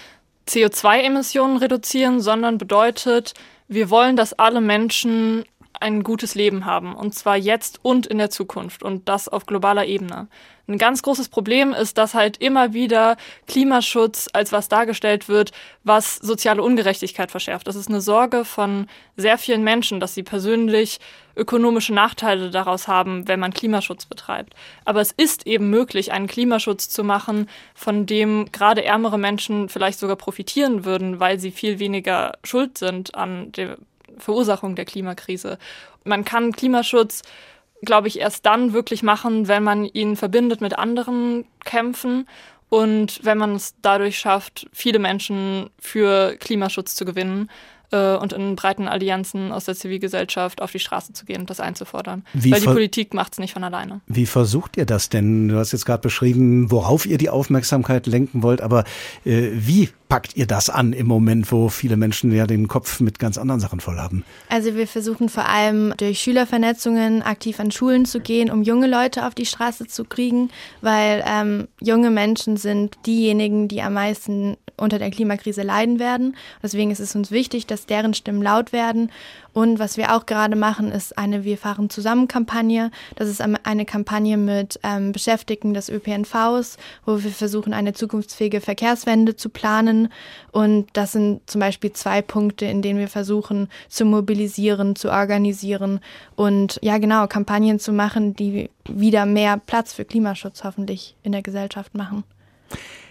[0.46, 3.32] CO2-Emissionen reduzieren, sondern bedeutet,
[3.66, 5.46] wir wollen, dass alle Menschen
[5.80, 9.86] ein gutes Leben haben, und zwar jetzt und in der Zukunft und das auf globaler
[9.86, 10.28] Ebene.
[10.68, 13.16] Ein ganz großes Problem ist, dass halt immer wieder
[13.48, 15.50] Klimaschutz als was dargestellt wird,
[15.82, 17.66] was soziale Ungerechtigkeit verschärft.
[17.66, 21.00] Das ist eine Sorge von sehr vielen Menschen, dass sie persönlich
[21.34, 24.54] ökonomische Nachteile daraus haben, wenn man Klimaschutz betreibt.
[24.84, 29.98] Aber es ist eben möglich, einen Klimaschutz zu machen, von dem gerade ärmere Menschen vielleicht
[29.98, 33.78] sogar profitieren würden, weil sie viel weniger schuld sind an der
[34.18, 35.58] Verursachung der Klimakrise.
[36.04, 37.22] Man kann Klimaschutz
[37.84, 42.26] glaube ich, erst dann wirklich machen, wenn man ihn verbindet mit anderen Kämpfen
[42.68, 47.50] und wenn man es dadurch schafft, viele Menschen für Klimaschutz zu gewinnen
[47.90, 51.60] äh, und in breiten Allianzen aus der Zivilgesellschaft auf die Straße zu gehen und das
[51.60, 52.24] einzufordern.
[52.32, 54.00] Wie Weil die Politik macht es nicht von alleine.
[54.06, 55.48] Wie versucht ihr das denn?
[55.48, 58.84] Du hast jetzt gerade beschrieben, worauf ihr die Aufmerksamkeit lenken wollt, aber
[59.26, 63.18] äh, wie packt ihr das an im Moment, wo viele Menschen ja den Kopf mit
[63.18, 64.26] ganz anderen Sachen voll haben?
[64.50, 69.26] Also wir versuchen vor allem durch Schülervernetzungen aktiv an Schulen zu gehen, um junge Leute
[69.26, 70.50] auf die Straße zu kriegen,
[70.82, 76.36] weil ähm, junge Menschen sind diejenigen, die am meisten unter der Klimakrise leiden werden.
[76.62, 79.10] Deswegen ist es uns wichtig, dass deren Stimmen laut werden.
[79.52, 82.90] Und was wir auch gerade machen, ist eine Wir fahren zusammen Kampagne.
[83.16, 89.36] Das ist eine Kampagne mit ähm, Beschäftigten des ÖPNVs, wo wir versuchen, eine zukunftsfähige Verkehrswende
[89.36, 90.08] zu planen.
[90.52, 96.00] Und das sind zum Beispiel zwei Punkte, in denen wir versuchen zu mobilisieren, zu organisieren
[96.34, 101.42] und ja genau Kampagnen zu machen, die wieder mehr Platz für Klimaschutz hoffentlich in der
[101.42, 102.24] Gesellschaft machen.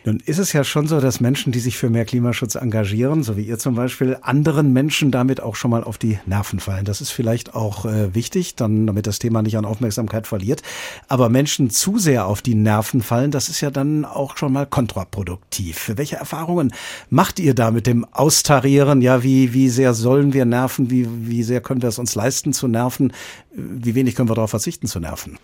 [0.04, 3.38] Nun ist es ja schon so, dass Menschen, die sich für mehr Klimaschutz engagieren, so
[3.38, 6.86] wie ihr zum Beispiel, anderen Menschen damit auch schon mal auf die Nerven fallen.
[6.86, 10.64] Das ist vielleicht auch äh, wichtig, dann, damit das Thema nicht an Aufmerksamkeit verliert.
[11.08, 14.66] Aber Menschen zu sehr auf die Nerven fallen, das ist ja dann auch schon mal
[14.66, 15.92] kontraproduktiv.
[15.96, 16.74] Welche Erfahrungen
[17.12, 19.04] macht ihr da mit dem Austarieren?
[19.04, 20.90] Ja, wie, wie sehr sollen wir nerven?
[20.90, 23.14] Wie, wie sehr können wir es uns leisten zu nerven?
[23.52, 25.38] Wie wenig können wir darauf verzichten zu nerven?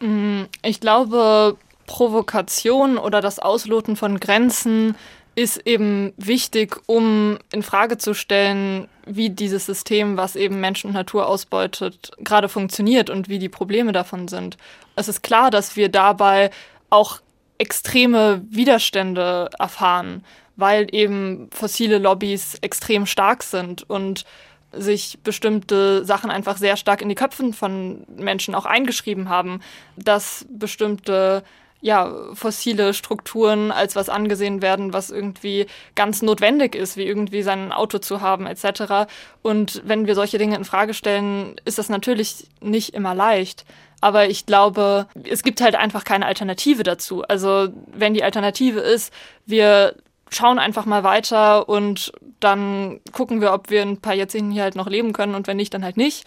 [0.00, 4.96] Mm, ich glaube, Provokation oder das Ausloten von Grenzen
[5.36, 10.94] ist eben wichtig, um in Frage zu stellen, wie dieses System, was eben Menschen und
[10.94, 14.56] Natur ausbeutet, gerade funktioniert und wie die Probleme davon sind.
[14.96, 16.50] Es ist klar, dass wir dabei
[16.88, 17.20] auch
[17.58, 20.24] extreme Widerstände erfahren,
[20.56, 24.24] weil eben fossile Lobbys extrem stark sind und
[24.72, 29.60] sich bestimmte Sachen einfach sehr stark in die Köpfen von Menschen auch eingeschrieben haben,
[29.96, 31.44] dass bestimmte
[31.80, 37.72] ja, fossile Strukturen als was angesehen werden, was irgendwie ganz notwendig ist, wie irgendwie sein
[37.72, 39.08] Auto zu haben etc.
[39.42, 43.64] Und wenn wir solche Dinge in Frage stellen, ist das natürlich nicht immer leicht.
[44.00, 47.22] Aber ich glaube, es gibt halt einfach keine Alternative dazu.
[47.22, 49.12] Also wenn die Alternative ist,
[49.46, 49.94] wir
[50.30, 54.76] schauen einfach mal weiter und dann gucken wir, ob wir ein paar Jahrzehnte hier halt
[54.76, 56.26] noch leben können und wenn nicht, dann halt nicht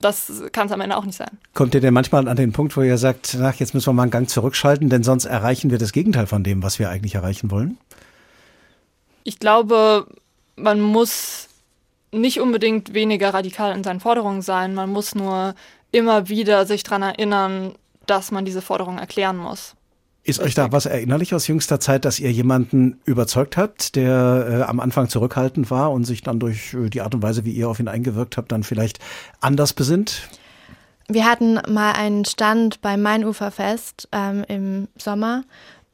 [0.00, 1.30] das kann es am Ende auch nicht sein.
[1.54, 4.02] Kommt ihr denn manchmal an den Punkt, wo ihr sagt, ach, jetzt müssen wir mal
[4.02, 7.50] einen Gang zurückschalten, denn sonst erreichen wir das Gegenteil von dem, was wir eigentlich erreichen
[7.50, 7.78] wollen?
[9.24, 10.06] Ich glaube,
[10.56, 11.48] man muss
[12.12, 14.74] nicht unbedingt weniger radikal in seinen Forderungen sein.
[14.74, 15.54] Man muss nur
[15.92, 17.74] immer wieder sich daran erinnern,
[18.06, 19.74] dass man diese Forderungen erklären muss.
[20.26, 24.62] Ist euch da was erinnerlich aus jüngster Zeit, dass ihr jemanden überzeugt habt, der äh,
[24.62, 27.68] am Anfang zurückhaltend war und sich dann durch äh, die Art und Weise, wie ihr
[27.68, 28.98] auf ihn eingewirkt habt, dann vielleicht
[29.40, 30.28] anders besinnt?
[31.06, 35.44] Wir hatten mal einen Stand beim Mainuferfest ähm, im Sommer.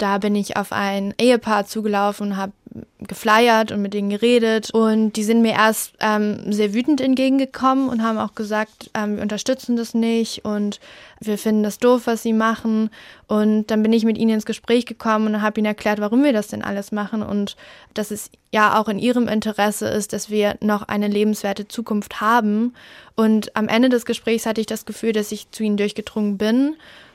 [0.02, 2.52] Da bin ich auf ein Ehepaar zugelaufen habe
[2.98, 4.70] geflyert und mit denen geredet.
[4.72, 9.22] Und die sind mir erst ähm, sehr wütend entgegengekommen und haben auch gesagt, ähm, wir
[9.22, 10.80] unterstützen das nicht und
[11.20, 12.90] wir finden das doof, was sie machen.
[13.28, 16.32] Und dann bin ich mit ihnen ins Gespräch gekommen und habe ihnen erklärt, warum wir
[16.32, 17.56] das denn alles machen und
[17.94, 22.74] dass es ja auch in ihrem Interesse ist, dass wir noch eine lebenswerte Zukunft haben.
[23.14, 26.74] Und am Ende des Gesprächs hatte ich das Gefühl, dass ich zu ihnen durchgedrungen bin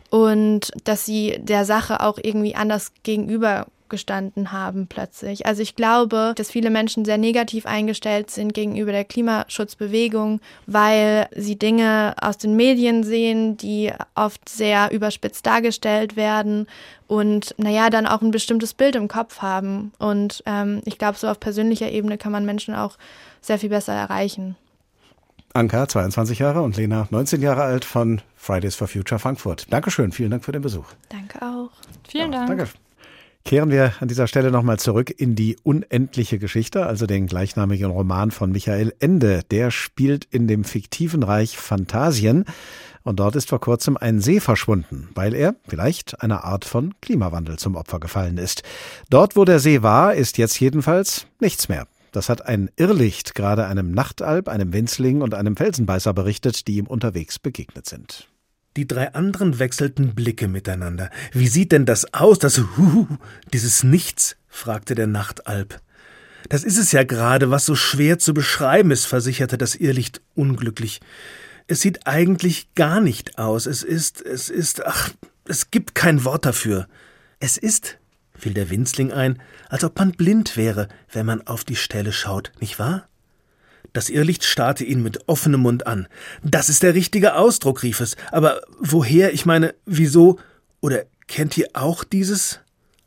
[0.10, 5.46] und dass sie der Sache auch irgendwie anders gegenüber gestanden haben plötzlich.
[5.46, 11.58] Also ich glaube, dass viele Menschen sehr negativ eingestellt sind gegenüber der Klimaschutzbewegung, weil sie
[11.58, 16.67] Dinge aus den Medien sehen, die oft sehr überspitzt dargestellt werden
[17.08, 19.93] und naja, dann auch ein bestimmtes Bild im Kopf haben.
[20.00, 22.98] Und ähm, ich glaube, so auf persönlicher Ebene kann man Menschen auch
[23.41, 24.58] sehr viel besser erreichen.
[25.58, 29.65] Anka, 22 Jahre und Lena, 19 Jahre alt von Fridays for Future Frankfurt.
[29.74, 30.86] Dankeschön, vielen Dank für den Besuch.
[31.10, 31.72] Danke auch.
[32.08, 32.60] Vielen ja, Dank.
[32.60, 32.67] Danke.
[33.43, 38.30] Kehren wir an dieser Stelle nochmal zurück in die unendliche Geschichte, also den gleichnamigen Roman
[38.30, 39.41] von Michael Ende.
[39.50, 42.46] Der spielt in dem fiktiven Reich Phantasien
[43.02, 47.58] und dort ist vor kurzem ein See verschwunden, weil er vielleicht einer Art von Klimawandel
[47.58, 48.62] zum Opfer gefallen ist.
[49.10, 51.88] Dort, wo der See war, ist jetzt jedenfalls nichts mehr.
[52.17, 56.88] Das hat ein Irrlicht gerade einem Nachtalb, einem Winzling und einem Felsenbeißer berichtet, die ihm
[56.88, 58.27] unterwegs begegnet sind.
[58.75, 61.12] Die drei anderen wechselten Blicke miteinander.
[61.32, 63.06] Wie sieht denn das aus, das Huhu,
[63.53, 64.36] dieses Nichts?
[64.47, 65.80] fragte der Nachtalb.
[66.49, 71.01] Das ist es ja gerade, was so schwer zu beschreiben ist, versicherte das Irrlicht unglücklich.
[71.67, 73.67] Es sieht eigentlich gar nicht aus.
[73.67, 75.12] Es ist, es ist, ach,
[75.45, 76.88] es gibt kein Wort dafür.
[77.39, 77.99] Es ist,
[78.34, 79.38] fiel der Winzling ein,
[79.69, 83.08] als ob man blind wäre, wenn man auf die Stelle schaut, nicht wahr?
[83.93, 86.08] Das Irrlicht starrte ihn mit offenem Mund an.
[86.43, 88.15] Das ist der richtige Ausdruck, rief es.
[88.32, 90.39] Aber woher, ich meine, wieso?
[90.82, 92.60] Oder kennt ihr auch dieses?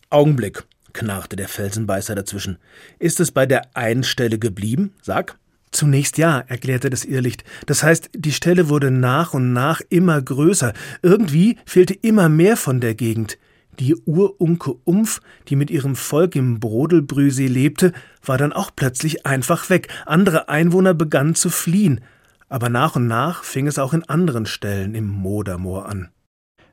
[0.09, 2.59] Augenblick, knarrte der Felsenbeißer dazwischen.
[2.99, 4.95] Ist es bei der einen Stelle geblieben?
[5.03, 5.39] Sag.
[5.71, 7.45] Zunächst ja, erklärte das Irrlicht.
[7.67, 10.73] Das heißt, die Stelle wurde nach und nach immer größer.
[11.03, 13.39] Irgendwie fehlte immer mehr von der Gegend.
[13.79, 17.93] Die Urunke Umf, die mit ihrem Volk im Brodelbrüsee lebte,
[18.25, 19.89] war dann auch plötzlich einfach weg.
[20.07, 22.01] Andere Einwohner begannen zu fliehen.
[22.49, 26.09] Aber nach und nach fing es auch in anderen Stellen im Modermoor an.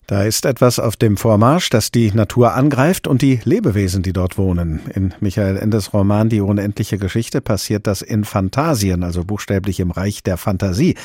[0.07, 4.37] Da ist etwas auf dem Vormarsch, das die Natur angreift und die Lebewesen, die dort
[4.37, 4.79] wohnen.
[4.95, 10.23] In Michael Endes Roman Die unendliche Geschichte passiert das in Phantasien, also buchstäblich im Reich
[10.23, 10.95] der Fantasie.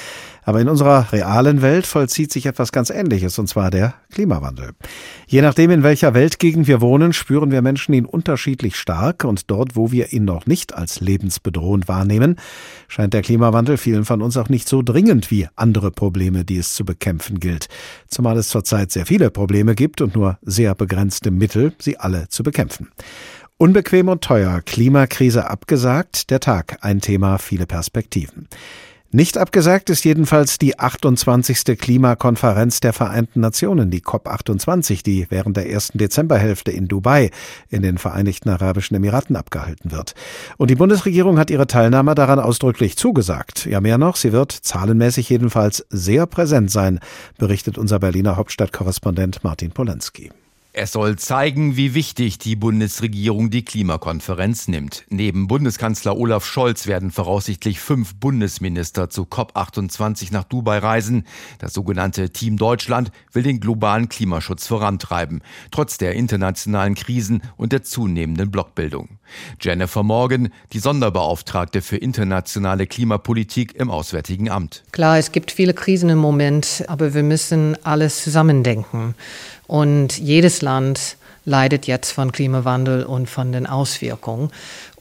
[0.45, 4.71] Aber in unserer realen Welt vollzieht sich etwas ganz Ähnliches, und zwar der Klimawandel.
[5.27, 9.77] Je nachdem, in welcher Weltgegend wir wohnen, spüren wir Menschen ihn unterschiedlich stark, und dort,
[9.77, 12.37] wo wir ihn noch nicht als lebensbedrohend wahrnehmen,
[12.89, 16.75] scheint der Klimawandel vielen von uns auch nicht so dringend wie andere Probleme, die es
[16.75, 17.69] zu bekämpfen gilt.
[18.09, 22.43] Zumal es zurzeit sehr viele Probleme gibt und nur sehr begrenzte Mittel, sie alle zu
[22.43, 22.89] bekämpfen.
[23.59, 28.49] Unbequem und teuer, Klimakrise abgesagt, der Tag, ein Thema, viele Perspektiven.
[29.15, 31.79] Nicht abgesagt ist jedenfalls die 28.
[31.79, 37.31] Klimakonferenz der Vereinten Nationen, die COP28, die während der ersten Dezemberhälfte in Dubai
[37.69, 40.15] in den Vereinigten Arabischen Emiraten abgehalten wird.
[40.57, 43.67] Und die Bundesregierung hat ihre Teilnahme daran ausdrücklich zugesagt.
[43.67, 46.99] Ja, mehr noch, sie wird zahlenmäßig jedenfalls sehr präsent sein,
[47.37, 50.31] berichtet unser Berliner Hauptstadtkorrespondent Martin Polanski.
[50.75, 55.05] Es soll zeigen, wie wichtig die Bundesregierung die Klimakonferenz nimmt.
[55.11, 61.27] Neben Bundeskanzler Olaf Scholz werden voraussichtlich fünf Bundesminister zu COP28 nach Dubai reisen.
[61.59, 67.83] Das sogenannte Team Deutschland will den globalen Klimaschutz vorantreiben, trotz der internationalen Krisen und der
[67.83, 69.19] zunehmenden Blockbildung.
[69.61, 74.85] Jennifer Morgan, die Sonderbeauftragte für internationale Klimapolitik im Auswärtigen Amt.
[74.93, 79.15] Klar, es gibt viele Krisen im Moment, aber wir müssen alles zusammendenken.
[79.73, 84.51] Und jedes Land leidet jetzt von Klimawandel und von den Auswirkungen.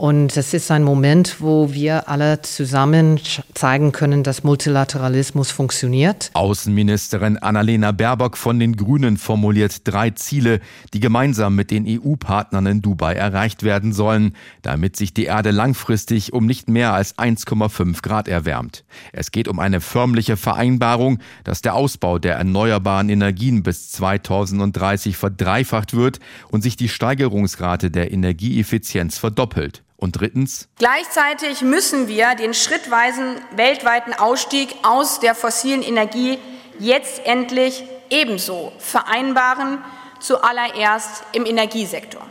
[0.01, 3.19] Und es ist ein Moment, wo wir alle zusammen
[3.53, 6.31] zeigen können, dass Multilateralismus funktioniert.
[6.33, 10.59] Außenministerin Annalena Baerbock von den Grünen formuliert drei Ziele,
[10.95, 16.33] die gemeinsam mit den EU-Partnern in Dubai erreicht werden sollen, damit sich die Erde langfristig
[16.33, 18.83] um nicht mehr als 1,5 Grad erwärmt.
[19.13, 25.93] Es geht um eine förmliche Vereinbarung, dass der Ausbau der erneuerbaren Energien bis 2030 verdreifacht
[25.93, 29.83] wird und sich die Steigerungsrate der Energieeffizienz verdoppelt.
[30.01, 30.67] Und drittens.
[30.79, 36.39] Gleichzeitig müssen wir den schrittweisen weltweiten Ausstieg aus der fossilen Energie
[36.79, 39.77] jetzt endlich ebenso vereinbaren,
[40.19, 42.25] zuallererst im Energiesektor.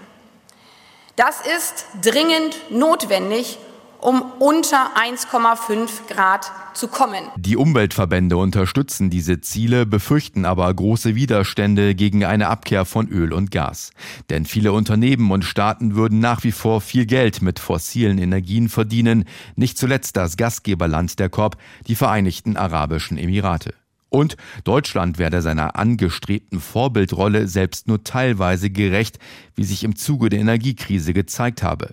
[1.15, 3.57] Das ist dringend notwendig,
[4.01, 7.25] um unter 1,5 Grad zu kommen.
[7.37, 13.51] Die Umweltverbände unterstützen diese Ziele, befürchten aber große Widerstände gegen eine Abkehr von Öl und
[13.51, 13.91] Gas.
[14.31, 19.25] Denn viele Unternehmen und Staaten würden nach wie vor viel Geld mit fossilen Energien verdienen,
[19.57, 23.75] nicht zuletzt das Gastgeberland der COP, die Vereinigten Arabischen Emirate.
[24.11, 29.19] Und Deutschland werde seiner angestrebten Vorbildrolle selbst nur teilweise gerecht,
[29.55, 31.91] wie sich im Zuge der Energiekrise gezeigt habe.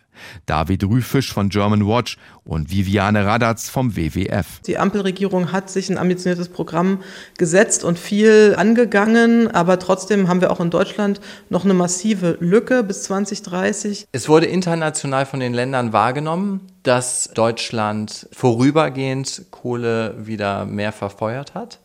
[0.47, 4.61] David Rüfisch von German Watch und Viviane Radatz vom WWF.
[4.65, 7.03] Die Ampelregierung hat sich ein ambitioniertes Programm
[7.37, 12.83] gesetzt und viel angegangen, aber trotzdem haben wir auch in Deutschland noch eine massive Lücke
[12.83, 14.07] bis 2030.
[14.11, 21.79] Es wurde international von den Ländern wahrgenommen, dass Deutschland vorübergehend Kohle wieder mehr verfeuert hat.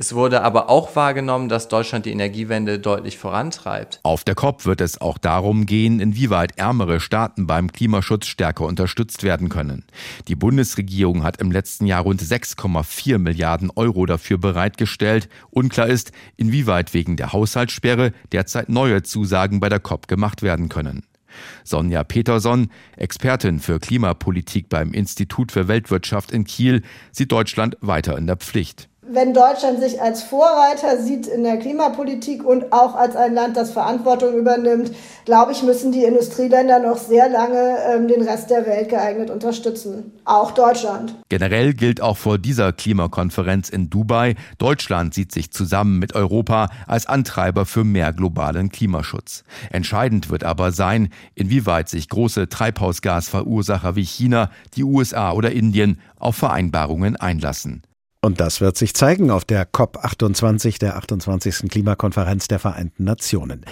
[0.00, 3.98] Es wurde aber auch wahrgenommen, dass Deutschland die Energiewende deutlich vorantreibt.
[4.04, 9.24] Auf der COP wird es auch darum gehen, inwieweit ärmere Staaten beim Klimaschutz stärker unterstützt
[9.24, 9.84] werden können.
[10.28, 15.28] Die Bundesregierung hat im letzten Jahr rund 6,4 Milliarden Euro dafür bereitgestellt.
[15.50, 21.02] Unklar ist, inwieweit wegen der Haushaltssperre derzeit neue Zusagen bei der COP gemacht werden können.
[21.64, 28.28] Sonja Peterson, Expertin für Klimapolitik beim Institut für Weltwirtschaft in Kiel, sieht Deutschland weiter in
[28.28, 28.88] der Pflicht.
[29.10, 33.70] Wenn Deutschland sich als Vorreiter sieht in der Klimapolitik und auch als ein Land, das
[33.70, 34.92] Verantwortung übernimmt,
[35.24, 40.12] glaube ich, müssen die Industrieländer noch sehr lange ähm, den Rest der Welt geeignet unterstützen.
[40.24, 41.14] Auch Deutschland.
[41.28, 47.06] Generell gilt auch vor dieser Klimakonferenz in Dubai, Deutschland sieht sich zusammen mit Europa als
[47.06, 49.44] Antreiber für mehr globalen Klimaschutz.
[49.70, 56.36] Entscheidend wird aber sein, inwieweit sich große Treibhausgasverursacher wie China, die USA oder Indien auf
[56.36, 57.82] Vereinbarungen einlassen.
[58.20, 61.70] Und das wird sich zeigen auf der COP28, der 28.
[61.70, 63.64] Klimakonferenz der Vereinten Nationen.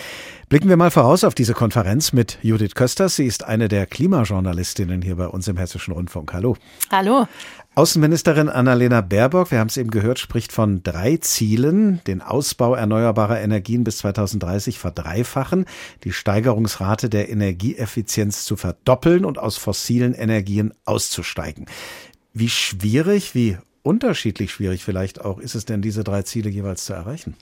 [0.49, 3.16] Blicken wir mal voraus auf diese Konferenz mit Judith Kösters.
[3.16, 6.32] Sie ist eine der Klimajournalistinnen hier bei uns im Hessischen Rundfunk.
[6.32, 6.57] Hallo.
[6.92, 7.26] Hallo.
[7.74, 12.01] Außenministerin Annalena Baerbock, wir haben es eben gehört, spricht von drei Zielen.
[12.07, 15.64] Den Ausbau erneuerbarer Energien bis 2030 verdreifachen,
[16.05, 21.66] die Steigerungsrate der Energieeffizienz zu verdoppeln und aus fossilen Energien auszusteigen.
[22.32, 26.93] Wie schwierig, wie unterschiedlich schwierig vielleicht auch ist es denn, diese drei Ziele jeweils zu
[26.93, 27.37] erreichen?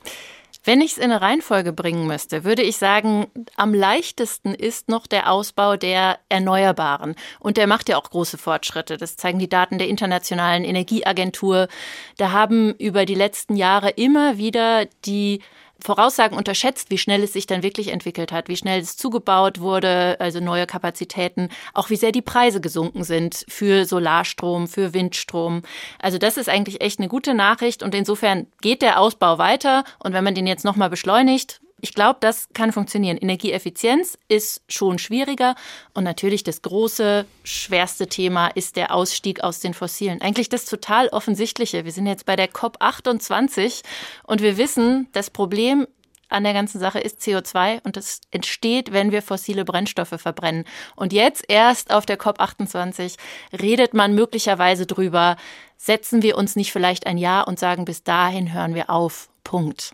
[0.66, 5.06] Wenn ich es in eine Reihenfolge bringen müsste, würde ich sagen, am leichtesten ist noch
[5.06, 7.16] der Ausbau der Erneuerbaren.
[7.38, 8.96] Und der macht ja auch große Fortschritte.
[8.96, 11.68] Das zeigen die Daten der Internationalen Energieagentur.
[12.16, 15.42] Da haben über die letzten Jahre immer wieder die
[15.80, 20.16] Voraussagen unterschätzt, wie schnell es sich dann wirklich entwickelt hat, wie schnell es zugebaut wurde,
[20.20, 25.62] also neue Kapazitäten, auch wie sehr die Preise gesunken sind für Solarstrom, für Windstrom.
[25.98, 30.12] Also das ist eigentlich echt eine gute Nachricht und insofern geht der Ausbau weiter und
[30.12, 33.18] wenn man den jetzt nochmal beschleunigt, ich glaube, das kann funktionieren.
[33.18, 35.54] Energieeffizienz ist schon schwieriger
[35.92, 40.22] und natürlich das große, schwerste Thema ist der Ausstieg aus den Fossilen.
[40.22, 41.84] Eigentlich das total offensichtliche.
[41.84, 43.82] Wir sind jetzt bei der COP 28
[44.26, 45.86] und wir wissen, das Problem
[46.30, 50.64] an der ganzen Sache ist CO2 und das entsteht, wenn wir fossile Brennstoffe verbrennen.
[50.96, 53.18] Und jetzt erst auf der COP28
[53.60, 55.36] redet man möglicherweise drüber,
[55.76, 59.28] setzen wir uns nicht vielleicht ein Jahr und sagen, bis dahin hören wir auf.
[59.44, 59.92] Punkt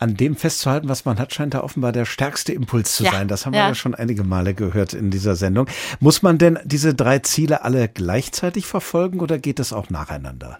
[0.00, 3.28] an dem festzuhalten, was man hat, scheint da offenbar der stärkste Impuls zu ja, sein.
[3.28, 3.64] Das haben ja.
[3.64, 5.66] wir ja schon einige Male gehört in dieser Sendung.
[6.00, 10.58] Muss man denn diese drei Ziele alle gleichzeitig verfolgen oder geht es auch nacheinander?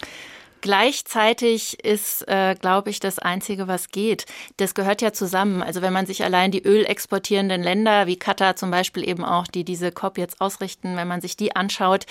[0.63, 4.27] Gleichzeitig ist, äh, glaube ich, das Einzige, was geht.
[4.59, 5.63] Das gehört ja zusammen.
[5.63, 9.65] Also wenn man sich allein die ölexportierenden Länder wie Katar zum Beispiel eben auch, die
[9.65, 12.05] diese COP jetzt ausrichten, wenn man sich die anschaut,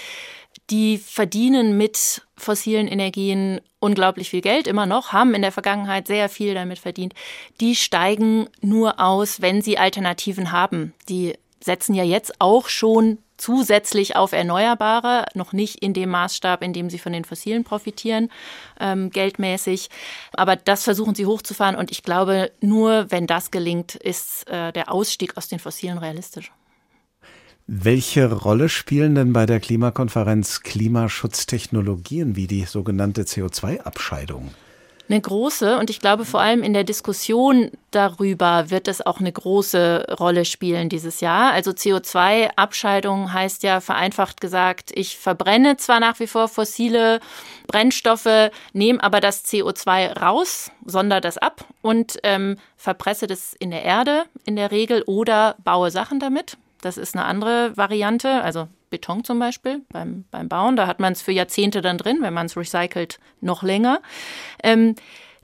[0.70, 6.30] die verdienen mit fossilen Energien unglaublich viel Geld, immer noch, haben in der Vergangenheit sehr
[6.30, 7.13] viel damit verdient.
[7.59, 10.93] Die steigen nur aus, wenn sie Alternativen haben.
[11.07, 16.74] Die setzen ja jetzt auch schon zusätzlich auf Erneuerbare, noch nicht in dem Maßstab, in
[16.74, 18.30] dem sie von den Fossilen profitieren,
[18.80, 19.89] ähm, geldmäßig.
[20.34, 24.91] Aber das versuchen sie hochzufahren und ich glaube, nur wenn das gelingt, ist äh, der
[24.91, 26.51] Ausstieg aus den Fossilen realistisch.
[27.72, 34.49] Welche Rolle spielen denn bei der Klimakonferenz Klimaschutztechnologien wie die sogenannte CO2-Abscheidung?
[35.07, 39.32] Eine große und ich glaube vor allem in der Diskussion darüber wird es auch eine
[39.32, 41.51] große Rolle spielen dieses Jahr.
[41.51, 47.20] Also CO2-Abscheidung heißt ja vereinfacht gesagt, ich verbrenne zwar nach wie vor fossile
[47.67, 53.84] Brennstoffe, nehme aber das CO2 raus, sondere das ab und ähm, verpresse das in der
[53.84, 56.57] Erde in der Regel oder baue Sachen damit.
[56.82, 60.75] Das ist eine andere Variante, also Beton zum Beispiel beim, beim Bauen.
[60.75, 64.01] Da hat man es für Jahrzehnte dann drin, wenn man es recycelt, noch länger.
[64.63, 64.95] Ähm,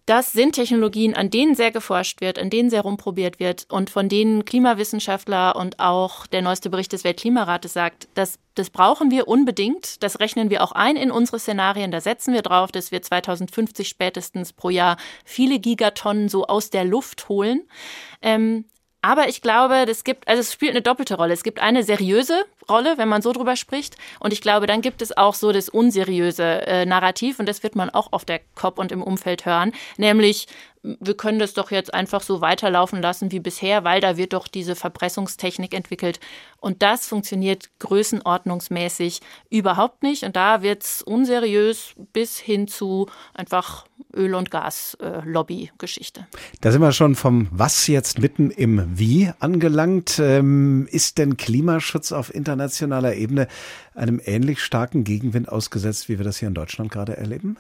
[0.05, 4.07] das sind Technologien, an denen sehr geforscht wird, an denen sehr rumprobiert wird und von
[4.07, 10.03] denen Klimawissenschaftler und auch der neueste Bericht des Weltklimarates sagt, dass das brauchen wir unbedingt.
[10.03, 11.89] Das rechnen wir auch ein in unsere Szenarien.
[11.89, 16.85] Da setzen wir drauf, dass wir 2050 spätestens pro Jahr viele Gigatonnen so aus der
[16.85, 17.63] Luft holen.
[18.21, 18.65] Ähm,
[19.05, 21.31] aber ich glaube, es gibt, also es spielt eine doppelte Rolle.
[21.31, 23.97] Es gibt eine seriöse Rolle, wenn man so drüber spricht.
[24.19, 27.37] Und ich glaube, dann gibt es auch so das unseriöse äh, Narrativ.
[27.37, 29.73] Und das wird man auch auf der COP und im Umfeld hören.
[29.97, 30.47] Nämlich,
[30.99, 34.47] wir können das doch jetzt einfach so weiterlaufen lassen wie bisher, weil da wird doch
[34.47, 36.19] diese Verpressungstechnik entwickelt.
[36.59, 40.23] Und das funktioniert größenordnungsmäßig überhaupt nicht.
[40.23, 46.21] Und da wird es unseriös bis hin zu einfach Öl- und Gas-Lobby-Geschichte.
[46.21, 50.19] Äh, da sind wir schon vom Was jetzt mitten im Wie angelangt.
[50.19, 53.47] Ähm, ist denn Klimaschutz auf internationaler Ebene
[53.95, 57.57] einem ähnlich starken Gegenwind ausgesetzt, wie wir das hier in Deutschland gerade erleben?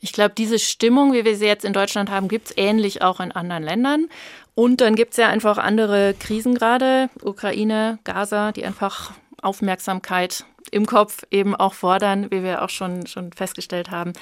[0.00, 3.20] Ich glaube, diese Stimmung, wie wir sie jetzt in Deutschland haben, gibt es ähnlich auch
[3.20, 4.08] in anderen Ländern.
[4.54, 10.86] Und dann gibt es ja einfach andere Krisen gerade, Ukraine, Gaza, die einfach Aufmerksamkeit im
[10.86, 14.12] Kopf eben auch fordern, wie wir auch schon, schon festgestellt haben.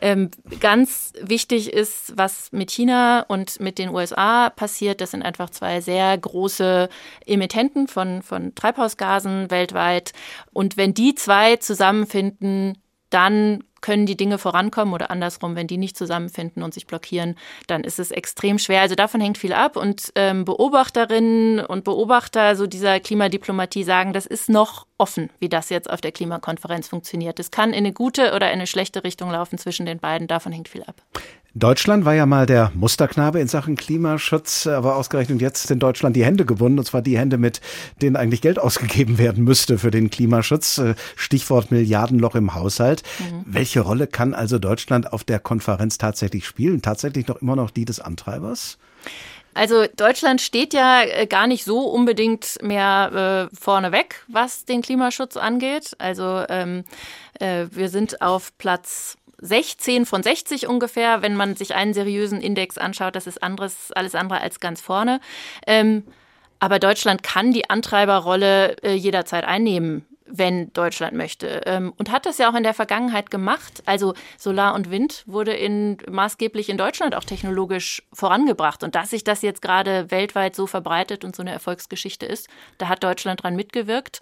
[0.00, 0.30] Ähm,
[0.60, 5.00] ganz wichtig ist, was mit China und mit den USA passiert.
[5.00, 6.88] Das sind einfach zwei sehr große
[7.26, 10.12] Emittenten von, von Treibhausgasen weltweit.
[10.52, 12.76] Und wenn die zwei zusammenfinden,
[13.14, 17.36] dann können die Dinge vorankommen oder andersrum, wenn die nicht zusammenfinden und sich blockieren,
[17.66, 18.80] dann ist es extrem schwer.
[18.80, 24.24] Also davon hängt viel ab und ähm, Beobachterinnen und Beobachter so dieser Klimadiplomatie sagen, das
[24.24, 27.38] ist noch offen, wie das jetzt auf der Klimakonferenz funktioniert.
[27.38, 30.52] Es kann in eine gute oder in eine schlechte Richtung laufen zwischen den beiden, davon
[30.52, 31.02] hängt viel ab.
[31.56, 36.24] Deutschland war ja mal der Musterknabe in Sachen Klimaschutz, aber ausgerechnet jetzt in Deutschland die
[36.24, 37.60] Hände gewonnen, und zwar die Hände, mit
[38.02, 40.78] denen eigentlich Geld ausgegeben werden müsste für den Klimaschutz.
[40.78, 43.04] Äh, Stichwort Milliardenloch im Haushalt.
[43.20, 43.44] Mhm.
[43.46, 46.82] Welche Rolle kann also Deutschland auf der Konferenz tatsächlich spielen?
[46.82, 48.76] Tatsächlich noch immer noch die des Antreibers?
[49.54, 55.36] Also Deutschland steht ja äh, gar nicht so unbedingt mehr äh, vorneweg, was den Klimaschutz
[55.36, 55.92] angeht.
[55.98, 56.82] Also ähm,
[57.38, 62.78] äh, wir sind auf Platz 16 von 60 ungefähr, wenn man sich einen seriösen Index
[62.78, 63.14] anschaut.
[63.14, 65.20] Das ist anderes, alles andere als ganz vorne.
[65.66, 66.04] Ähm,
[66.58, 71.60] aber Deutschland kann die Antreiberrolle äh, jederzeit einnehmen wenn Deutschland möchte.
[71.66, 73.82] Ähm, und hat das ja auch in der Vergangenheit gemacht.
[73.86, 78.82] Also Solar und Wind wurde in, maßgeblich in Deutschland auch technologisch vorangebracht.
[78.82, 82.88] Und dass sich das jetzt gerade weltweit so verbreitet und so eine Erfolgsgeschichte ist, da
[82.88, 84.20] hat Deutschland dran mitgewirkt.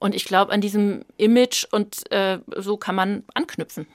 [0.00, 3.86] Und ich glaube, an diesem Image und äh, so kann man anknüpfen.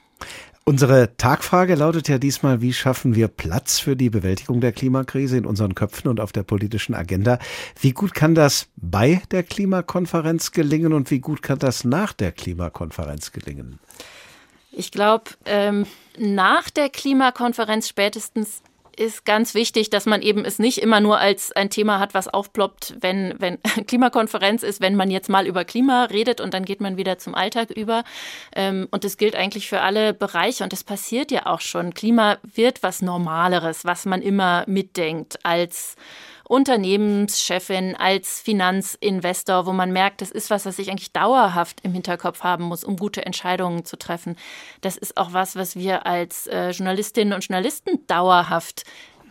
[0.68, 5.46] Unsere Tagfrage lautet ja diesmal, wie schaffen wir Platz für die Bewältigung der Klimakrise in
[5.46, 7.40] unseren Köpfen und auf der politischen Agenda?
[7.80, 12.34] Wie gut kann das bei der Klimakonferenz gelingen und wie gut kann das nach der
[12.34, 13.80] Klimakonferenz gelingen?
[14.74, 15.86] Ich glaube, ähm,
[16.20, 18.62] nach der Klimakonferenz spätestens
[18.98, 22.28] ist ganz wichtig, dass man eben es nicht immer nur als ein Thema hat, was
[22.28, 26.82] aufploppt, wenn, wenn Klimakonferenz ist, wenn man jetzt mal über Klima redet und dann geht
[26.82, 28.04] man wieder zum Alltag über.
[28.56, 31.94] Ähm, und das gilt eigentlich für alle Bereiche und das passiert ja auch schon.
[31.94, 35.96] Klima wird was Normaleres, was man immer mitdenkt als
[36.48, 42.44] Unternehmenschefin, als Finanzinvestor, wo man merkt, das ist was, was ich eigentlich dauerhaft im Hinterkopf
[42.44, 44.38] haben muss, um gute Entscheidungen zu treffen.
[44.82, 48.86] Das ist auch was, was wir als äh, Journalistinnen und Journalisten dauerhaft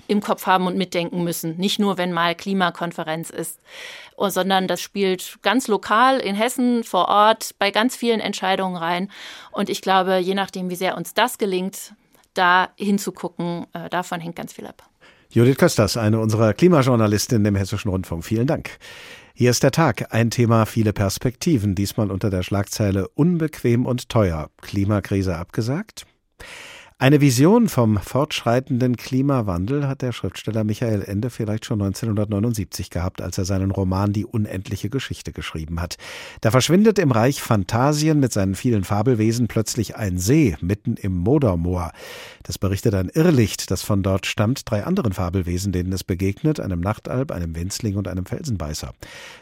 [0.08, 1.56] im Kopf haben und mitdenken müssen.
[1.56, 3.60] Nicht nur, wenn mal Klimakonferenz ist,
[4.16, 9.10] oh, sondern das spielt ganz lokal in Hessen vor Ort bei ganz vielen Entscheidungen rein.
[9.50, 11.94] Und ich glaube, je nachdem, wie sehr uns das gelingt,
[12.34, 14.82] da hinzugucken, äh, davon hängt ganz viel ab.
[15.30, 18.24] Judith Kösters, eine unserer Klimajournalistinnen im Hessischen Rundfunk.
[18.24, 18.78] Vielen Dank.
[19.34, 20.14] Hier ist der Tag.
[20.14, 21.74] Ein Thema, viele Perspektiven.
[21.74, 24.50] Diesmal unter der Schlagzeile Unbequem und teuer.
[24.62, 26.06] Klimakrise abgesagt?
[26.98, 33.36] Eine Vision vom fortschreitenden Klimawandel hat der Schriftsteller Michael Ende vielleicht schon 1979 gehabt, als
[33.36, 35.98] er seinen Roman Die unendliche Geschichte geschrieben hat.
[36.40, 41.92] Da verschwindet im Reich Phantasien mit seinen vielen Fabelwesen plötzlich ein See mitten im Modermoor.
[42.44, 46.80] Das berichtet ein Irrlicht, das von dort stammt, drei anderen Fabelwesen, denen es begegnet, einem
[46.80, 48.94] Nachtalb, einem Winzling und einem Felsenbeißer.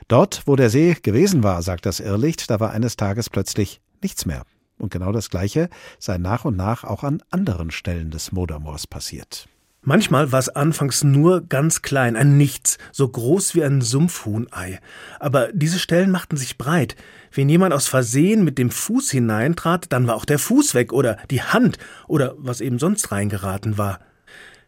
[0.09, 4.27] Dort, wo der See gewesen war, sagt das Irrlicht, da war eines Tages plötzlich nichts
[4.27, 4.43] mehr.
[4.79, 5.69] Und genau das Gleiche
[5.99, 9.49] sei nach und nach auch an anderen Stellen des Modermoors passiert.
[9.87, 14.81] Manchmal war es anfangs nur ganz klein, ein Nichts, so groß wie ein Sumpfhuhnei.
[15.21, 16.97] Aber diese Stellen machten sich breit.
[17.31, 21.19] Wenn jemand aus Versehen mit dem Fuß hineintrat, dann war auch der Fuß weg oder
[21.31, 21.77] die Hand
[22.09, 24.01] oder was eben sonst reingeraten war.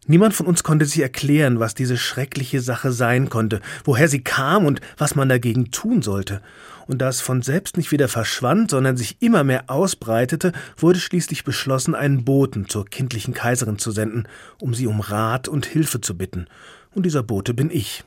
[0.07, 4.67] Niemand von uns konnte sich erklären, was diese schreckliche Sache sein konnte, woher sie kam
[4.67, 6.43] und was man dagegen tun sollte
[6.87, 11.45] und da es von selbst nicht wieder verschwand, sondern sich immer mehr ausbreitete, wurde schließlich
[11.45, 14.29] beschlossen, einen Boten zur kindlichen Kaiserin zu senden,
[14.61, 16.47] um sie um Rat und Hilfe zu bitten.
[16.95, 18.05] Und dieser Bote bin ich.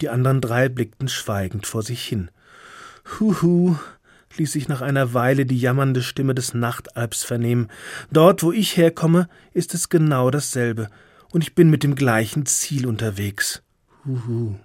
[0.00, 2.30] Die anderen drei blickten schweigend vor sich hin.
[3.18, 3.76] Huhu,
[4.36, 7.68] ließ sich nach einer Weile die jammernde Stimme des Nachtalbs vernehmen.
[8.12, 10.90] Dort, wo ich herkomme, ist es genau dasselbe,
[11.30, 13.62] und ich bin mit dem gleichen Ziel unterwegs.
[14.06, 14.56] Huhu.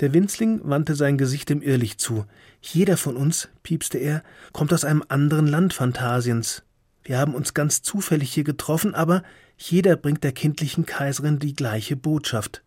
[0.00, 2.26] Der Winzling wandte sein Gesicht dem Irrlicht zu.
[2.60, 4.22] Jeder von uns, piepste er,
[4.52, 6.62] kommt aus einem anderen Land Phantasiens.
[7.02, 9.22] Wir haben uns ganz zufällig hier getroffen, aber
[9.56, 12.62] jeder bringt der kindlichen Kaiserin die gleiche Botschaft.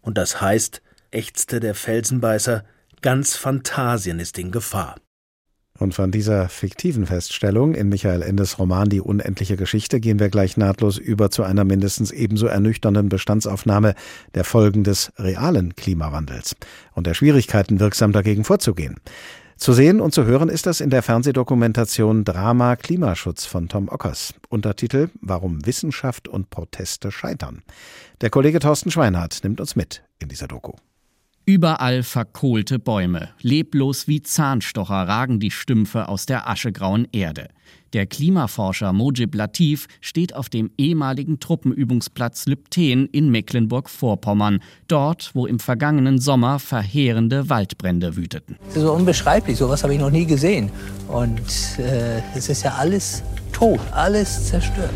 [0.00, 2.64] Und das heißt, ächzte der Felsenbeißer,
[3.00, 4.96] ganz Phantasien ist in Gefahr.
[5.78, 10.56] Und von dieser fiktiven Feststellung in Michael Endes Roman Die unendliche Geschichte gehen wir gleich
[10.56, 13.94] nahtlos über zu einer mindestens ebenso ernüchternden Bestandsaufnahme
[14.34, 16.56] der Folgen des realen Klimawandels
[16.94, 18.96] und der Schwierigkeiten, wirksam dagegen vorzugehen.
[19.56, 24.34] Zu sehen und zu hören ist das in der Fernsehdokumentation Drama Klimaschutz von Tom Ockers.
[24.50, 27.62] Untertitel Warum Wissenschaft und Proteste scheitern.
[28.20, 30.72] Der Kollege Thorsten Schweinhardt nimmt uns mit in dieser Doku.
[31.48, 33.28] Überall verkohlte Bäume.
[33.40, 37.50] Leblos wie Zahnstocher ragen die Stümpfe aus der aschegrauen Erde.
[37.92, 45.60] Der Klimaforscher Mojib Latif steht auf dem ehemaligen Truppenübungsplatz Lübten in Mecklenburg-Vorpommern, dort, wo im
[45.60, 48.56] vergangenen Sommer verheerende Waldbrände wüteten.
[48.66, 50.72] Das ist so unbeschreiblich, sowas habe ich noch nie gesehen.
[51.06, 53.22] Und äh, es ist ja alles
[53.52, 54.90] tot, alles zerstört.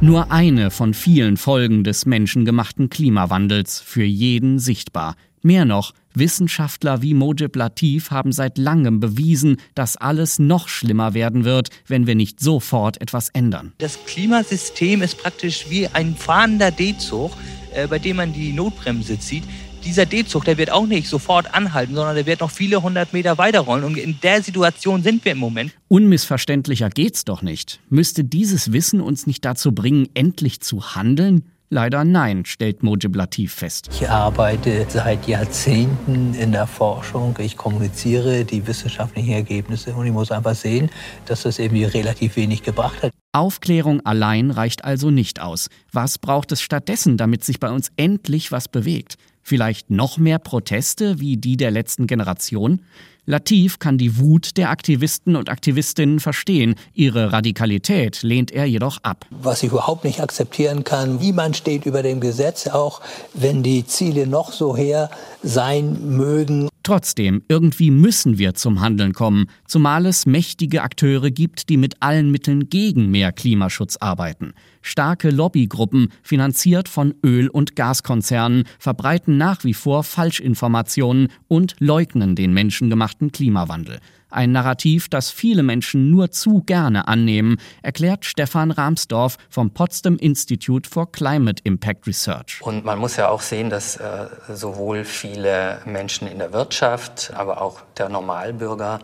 [0.00, 5.16] Nur eine von vielen Folgen des menschengemachten Klimawandels, für jeden sichtbar.
[5.42, 11.44] Mehr noch, Wissenschaftler wie Mojib Latif haben seit langem bewiesen, dass alles noch schlimmer werden
[11.44, 13.72] wird, wenn wir nicht sofort etwas ändern.
[13.78, 17.32] Das Klimasystem ist praktisch wie ein fahrender D-Zug,
[17.74, 19.44] äh, bei dem man die Notbremse zieht
[19.84, 23.38] dieser D-Zug, der wird auch nicht sofort anhalten, sondern der wird noch viele hundert Meter
[23.38, 23.84] weiterrollen.
[23.84, 25.72] Und in der Situation sind wir im Moment.
[25.88, 27.80] Unmissverständlicher geht's doch nicht.
[27.88, 31.44] Müsste dieses Wissen uns nicht dazu bringen, endlich zu handeln?
[31.70, 33.90] Leider nein, stellt Mojib Latif fest.
[33.92, 37.36] Ich arbeite seit Jahrzehnten in der Forschung.
[37.40, 40.90] Ich kommuniziere die wissenschaftlichen Ergebnisse und ich muss einfach sehen,
[41.26, 43.12] dass das irgendwie relativ wenig gebracht hat.
[43.32, 45.68] Aufklärung allein reicht also nicht aus.
[45.92, 49.16] Was braucht es stattdessen, damit sich bei uns endlich was bewegt?
[49.42, 52.80] Vielleicht noch mehr Proteste wie die der letzten Generation?
[53.28, 56.76] Latif kann die Wut der Aktivisten und Aktivistinnen verstehen.
[56.94, 59.26] Ihre Radikalität lehnt er jedoch ab.
[59.28, 63.02] Was ich überhaupt nicht akzeptieren kann, niemand steht über dem Gesetz, auch
[63.34, 65.10] wenn die Ziele noch so her
[65.42, 66.70] sein mögen.
[66.88, 72.30] Trotzdem, irgendwie müssen wir zum Handeln kommen, zumal es mächtige Akteure gibt, die mit allen
[72.30, 74.54] Mitteln gegen mehr Klimaschutz arbeiten.
[74.80, 82.54] Starke Lobbygruppen, finanziert von Öl- und Gaskonzernen, verbreiten nach wie vor Falschinformationen und leugnen den
[82.54, 84.00] menschengemachten Klimawandel.
[84.30, 90.88] Ein Narrativ, das viele Menschen nur zu gerne annehmen, erklärt Stefan Rahmsdorf vom Potsdam Institute
[90.88, 92.60] for Climate Impact Research.
[92.60, 97.62] Und man muss ja auch sehen, dass äh, sowohl viele Menschen in der Wirtschaft, aber
[97.62, 99.00] auch der Normalbürger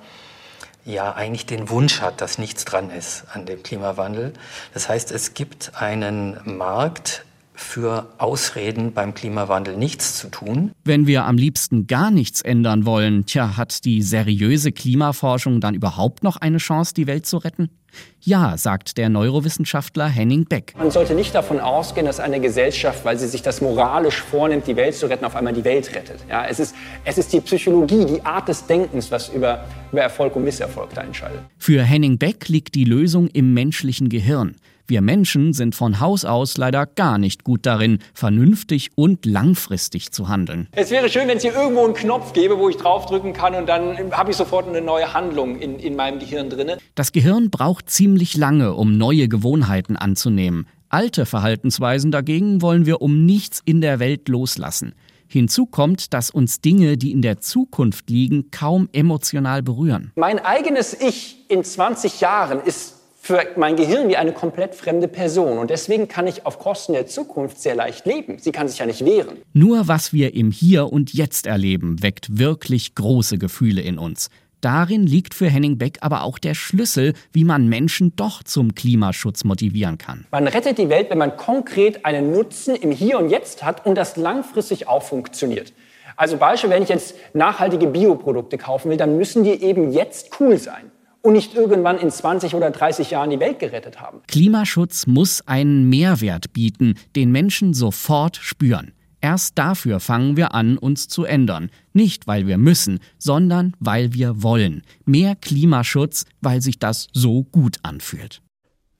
[0.84, 4.34] ja eigentlich den Wunsch hat, dass nichts dran ist an dem Klimawandel.
[4.74, 7.24] Das heißt, es gibt einen Markt,
[7.54, 10.72] für Ausreden beim Klimawandel nichts zu tun.
[10.84, 16.24] Wenn wir am liebsten gar nichts ändern wollen, tja, hat die seriöse Klimaforschung dann überhaupt
[16.24, 17.70] noch eine Chance, die Welt zu retten?
[18.26, 20.72] Ja, sagt der Neurowissenschaftler Henning Beck.
[20.78, 24.76] Man sollte nicht davon ausgehen, dass eine Gesellschaft, weil sie sich das moralisch vornimmt, die
[24.76, 26.20] Welt zu retten, auf einmal die Welt rettet.
[26.26, 30.36] Ja, es, ist, es ist die Psychologie, die Art des Denkens, was über, über Erfolg
[30.36, 31.40] und Misserfolg da entscheidet.
[31.58, 34.56] Für Henning Beck liegt die Lösung im menschlichen Gehirn.
[34.86, 40.28] Wir Menschen sind von Haus aus leider gar nicht gut darin, vernünftig und langfristig zu
[40.28, 40.68] handeln.
[40.72, 43.66] Es wäre schön, wenn es hier irgendwo einen Knopf gäbe, wo ich draufdrücken kann und
[43.66, 46.72] dann habe ich sofort eine neue Handlung in, in meinem Gehirn drin.
[46.96, 50.66] Das Gehirn braucht ziemlich lange, um neue Gewohnheiten anzunehmen.
[50.88, 54.94] Alte Verhaltensweisen dagegen wollen wir um nichts in der Welt loslassen.
[55.26, 60.12] Hinzu kommt, dass uns Dinge, die in der Zukunft liegen, kaum emotional berühren.
[60.16, 62.94] Mein eigenes Ich in 20 Jahren ist
[63.24, 65.56] für mein Gehirn wie eine komplett fremde Person.
[65.56, 68.36] Und deswegen kann ich auf Kosten der Zukunft sehr leicht leben.
[68.38, 69.38] Sie kann sich ja nicht wehren.
[69.54, 74.28] Nur was wir im Hier und Jetzt erleben, weckt wirklich große Gefühle in uns.
[74.64, 79.44] Darin liegt für Henning Beck aber auch der Schlüssel, wie man Menschen doch zum Klimaschutz
[79.44, 80.24] motivieren kann.
[80.30, 83.94] Man rettet die Welt, wenn man konkret einen Nutzen im Hier und Jetzt hat und
[83.94, 85.74] das langfristig auch funktioniert.
[86.16, 90.56] Also Beispiel, wenn ich jetzt nachhaltige Bioprodukte kaufen will, dann müssen die eben jetzt cool
[90.56, 90.90] sein
[91.20, 94.22] und nicht irgendwann in 20 oder 30 Jahren die Welt gerettet haben.
[94.28, 98.92] Klimaschutz muss einen Mehrwert bieten, den Menschen sofort spüren.
[99.24, 101.70] Erst dafür fangen wir an, uns zu ändern.
[101.94, 104.82] Nicht, weil wir müssen, sondern weil wir wollen.
[105.06, 108.42] Mehr Klimaschutz, weil sich das so gut anfühlt.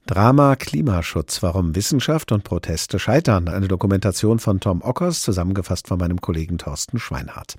[0.06, 3.48] Drama Klimaschutz, warum Wissenschaft und Proteste scheitern.
[3.48, 7.56] Eine Dokumentation von Tom Ockers, zusammengefasst von meinem Kollegen Thorsten Schweinhardt.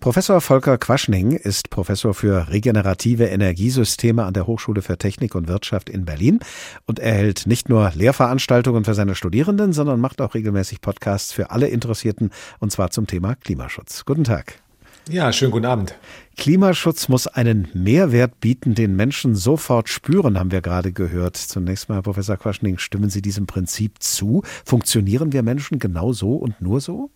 [0.00, 5.90] Professor Volker Quaschning ist Professor für regenerative Energiesysteme an der Hochschule für Technik und Wirtschaft
[5.90, 6.40] in Berlin
[6.86, 11.50] und er hält nicht nur Lehrveranstaltungen für seine Studierenden, sondern macht auch regelmäßig Podcasts für
[11.50, 12.30] alle Interessierten
[12.60, 14.04] und zwar zum Thema Klimaschutz.
[14.04, 14.60] Guten Tag.
[15.08, 15.94] Ja, schönen guten Abend.
[16.36, 21.36] Klimaschutz muss einen Mehrwert bieten, den Menschen sofort spüren, haben wir gerade gehört.
[21.36, 24.42] Zunächst mal, Herr Professor Quaschning, stimmen Sie diesem Prinzip zu?
[24.64, 27.10] Funktionieren wir Menschen genau so und nur so?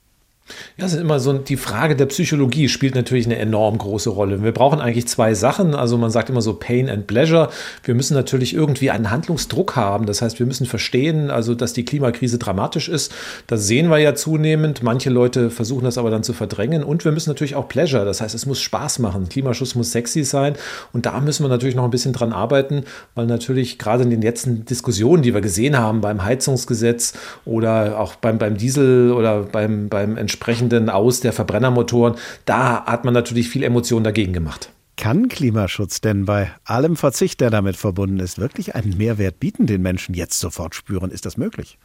[0.77, 4.43] Ja, es ist immer so, die Frage der Psychologie spielt natürlich eine enorm große Rolle.
[4.43, 5.75] Wir brauchen eigentlich zwei Sachen.
[5.75, 7.49] Also man sagt immer so Pain and Pleasure.
[7.85, 10.07] Wir müssen natürlich irgendwie einen Handlungsdruck haben.
[10.07, 13.13] Das heißt, wir müssen verstehen, also dass die Klimakrise dramatisch ist.
[13.47, 14.83] Das sehen wir ja zunehmend.
[14.83, 16.83] Manche Leute versuchen das aber dann zu verdrängen.
[16.83, 18.05] Und wir müssen natürlich auch Pleasure.
[18.05, 19.29] Das heißt, es muss Spaß machen.
[19.29, 20.55] Klimaschutz muss sexy sein.
[20.93, 22.85] Und da müssen wir natürlich noch ein bisschen dran arbeiten,
[23.15, 27.13] weil natürlich gerade in den letzten Diskussionen, die wir gesehen haben beim Heizungsgesetz
[27.45, 32.15] oder auch beim, beim Diesel oder beim, beim Entsp entsprechenden Aus der Verbrennermotoren.
[32.47, 34.73] Da hat man natürlich viel Emotion dagegen gemacht.
[34.97, 39.83] Kann Klimaschutz denn bei allem Verzicht, der damit verbunden ist, wirklich einen Mehrwert bieten, den
[39.83, 41.11] Menschen jetzt sofort spüren?
[41.11, 41.79] Ist das möglich?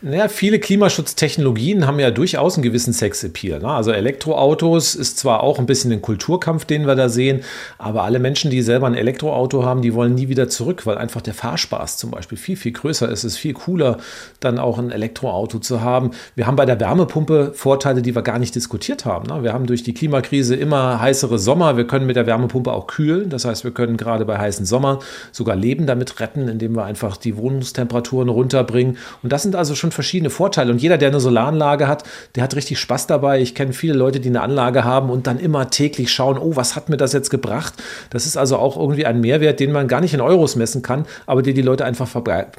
[0.00, 3.58] Naja, viele Klimaschutztechnologien haben ja durchaus einen gewissen Sexappeal.
[3.58, 3.68] Ne?
[3.68, 7.42] Also Elektroautos ist zwar auch ein bisschen ein Kulturkampf, den wir da sehen,
[7.78, 11.20] aber alle Menschen, die selber ein Elektroauto haben, die wollen nie wieder zurück, weil einfach
[11.20, 13.24] der Fahrspaß zum Beispiel viel, viel größer ist.
[13.24, 13.98] Es ist viel cooler,
[14.38, 16.12] dann auch ein Elektroauto zu haben.
[16.36, 19.26] Wir haben bei der Wärmepumpe Vorteile, die wir gar nicht diskutiert haben.
[19.26, 19.42] Ne?
[19.42, 21.76] Wir haben durch die Klimakrise immer heißere Sommer.
[21.76, 23.30] Wir können mit der Wärmepumpe auch kühlen.
[23.30, 24.98] Das heißt, wir können gerade bei heißen Sommern
[25.32, 28.96] sogar Leben damit retten, indem wir einfach die Wohnungstemperaturen runterbringen.
[29.24, 30.72] Und das sind also schon verschiedene Vorteile.
[30.72, 33.40] Und jeder, der eine Solaranlage hat, der hat richtig Spaß dabei.
[33.40, 36.76] Ich kenne viele Leute, die eine Anlage haben und dann immer täglich schauen, oh, was
[36.76, 37.74] hat mir das jetzt gebracht?
[38.10, 41.06] Das ist also auch irgendwie ein Mehrwert, den man gar nicht in Euros messen kann,
[41.26, 42.08] aber der die Leute einfach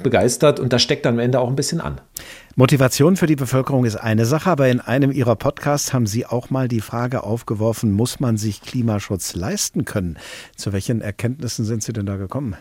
[0.04, 0.60] begeistert.
[0.60, 2.00] Und da steckt dann am Ende auch ein bisschen an.
[2.56, 6.50] Motivation für die Bevölkerung ist eine Sache, aber in einem Ihrer Podcasts haben Sie auch
[6.50, 10.18] mal die Frage aufgeworfen, muss man sich Klimaschutz leisten können?
[10.58, 12.58] Zu welchen Erkenntnissen sind Sie denn da gekommen?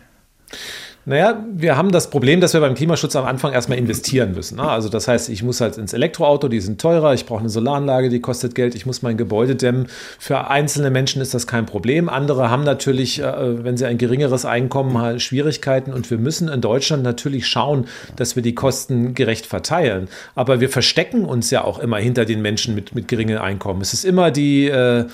[1.09, 4.57] Naja, wir haben das Problem, dass wir beim Klimaschutz am Anfang erstmal investieren müssen.
[4.57, 4.65] Ne?
[4.65, 8.11] Also das heißt, ich muss halt ins Elektroauto, die sind teurer, ich brauche eine Solaranlage,
[8.11, 9.87] die kostet Geld, ich muss mein Gebäude dämmen.
[10.19, 12.11] Für einzelne Menschen ist das kein Problem.
[12.11, 15.95] Andere haben natürlich, äh, wenn sie ein geringeres Einkommen haben, Schwierigkeiten.
[15.95, 17.87] Und wir müssen in Deutschland natürlich schauen,
[18.17, 20.09] dass wir die Kosten gerecht verteilen.
[20.35, 23.81] Aber wir verstecken uns ja auch immer hinter den Menschen mit, mit geringem Einkommen.
[23.81, 25.07] Es ist immer die, äh,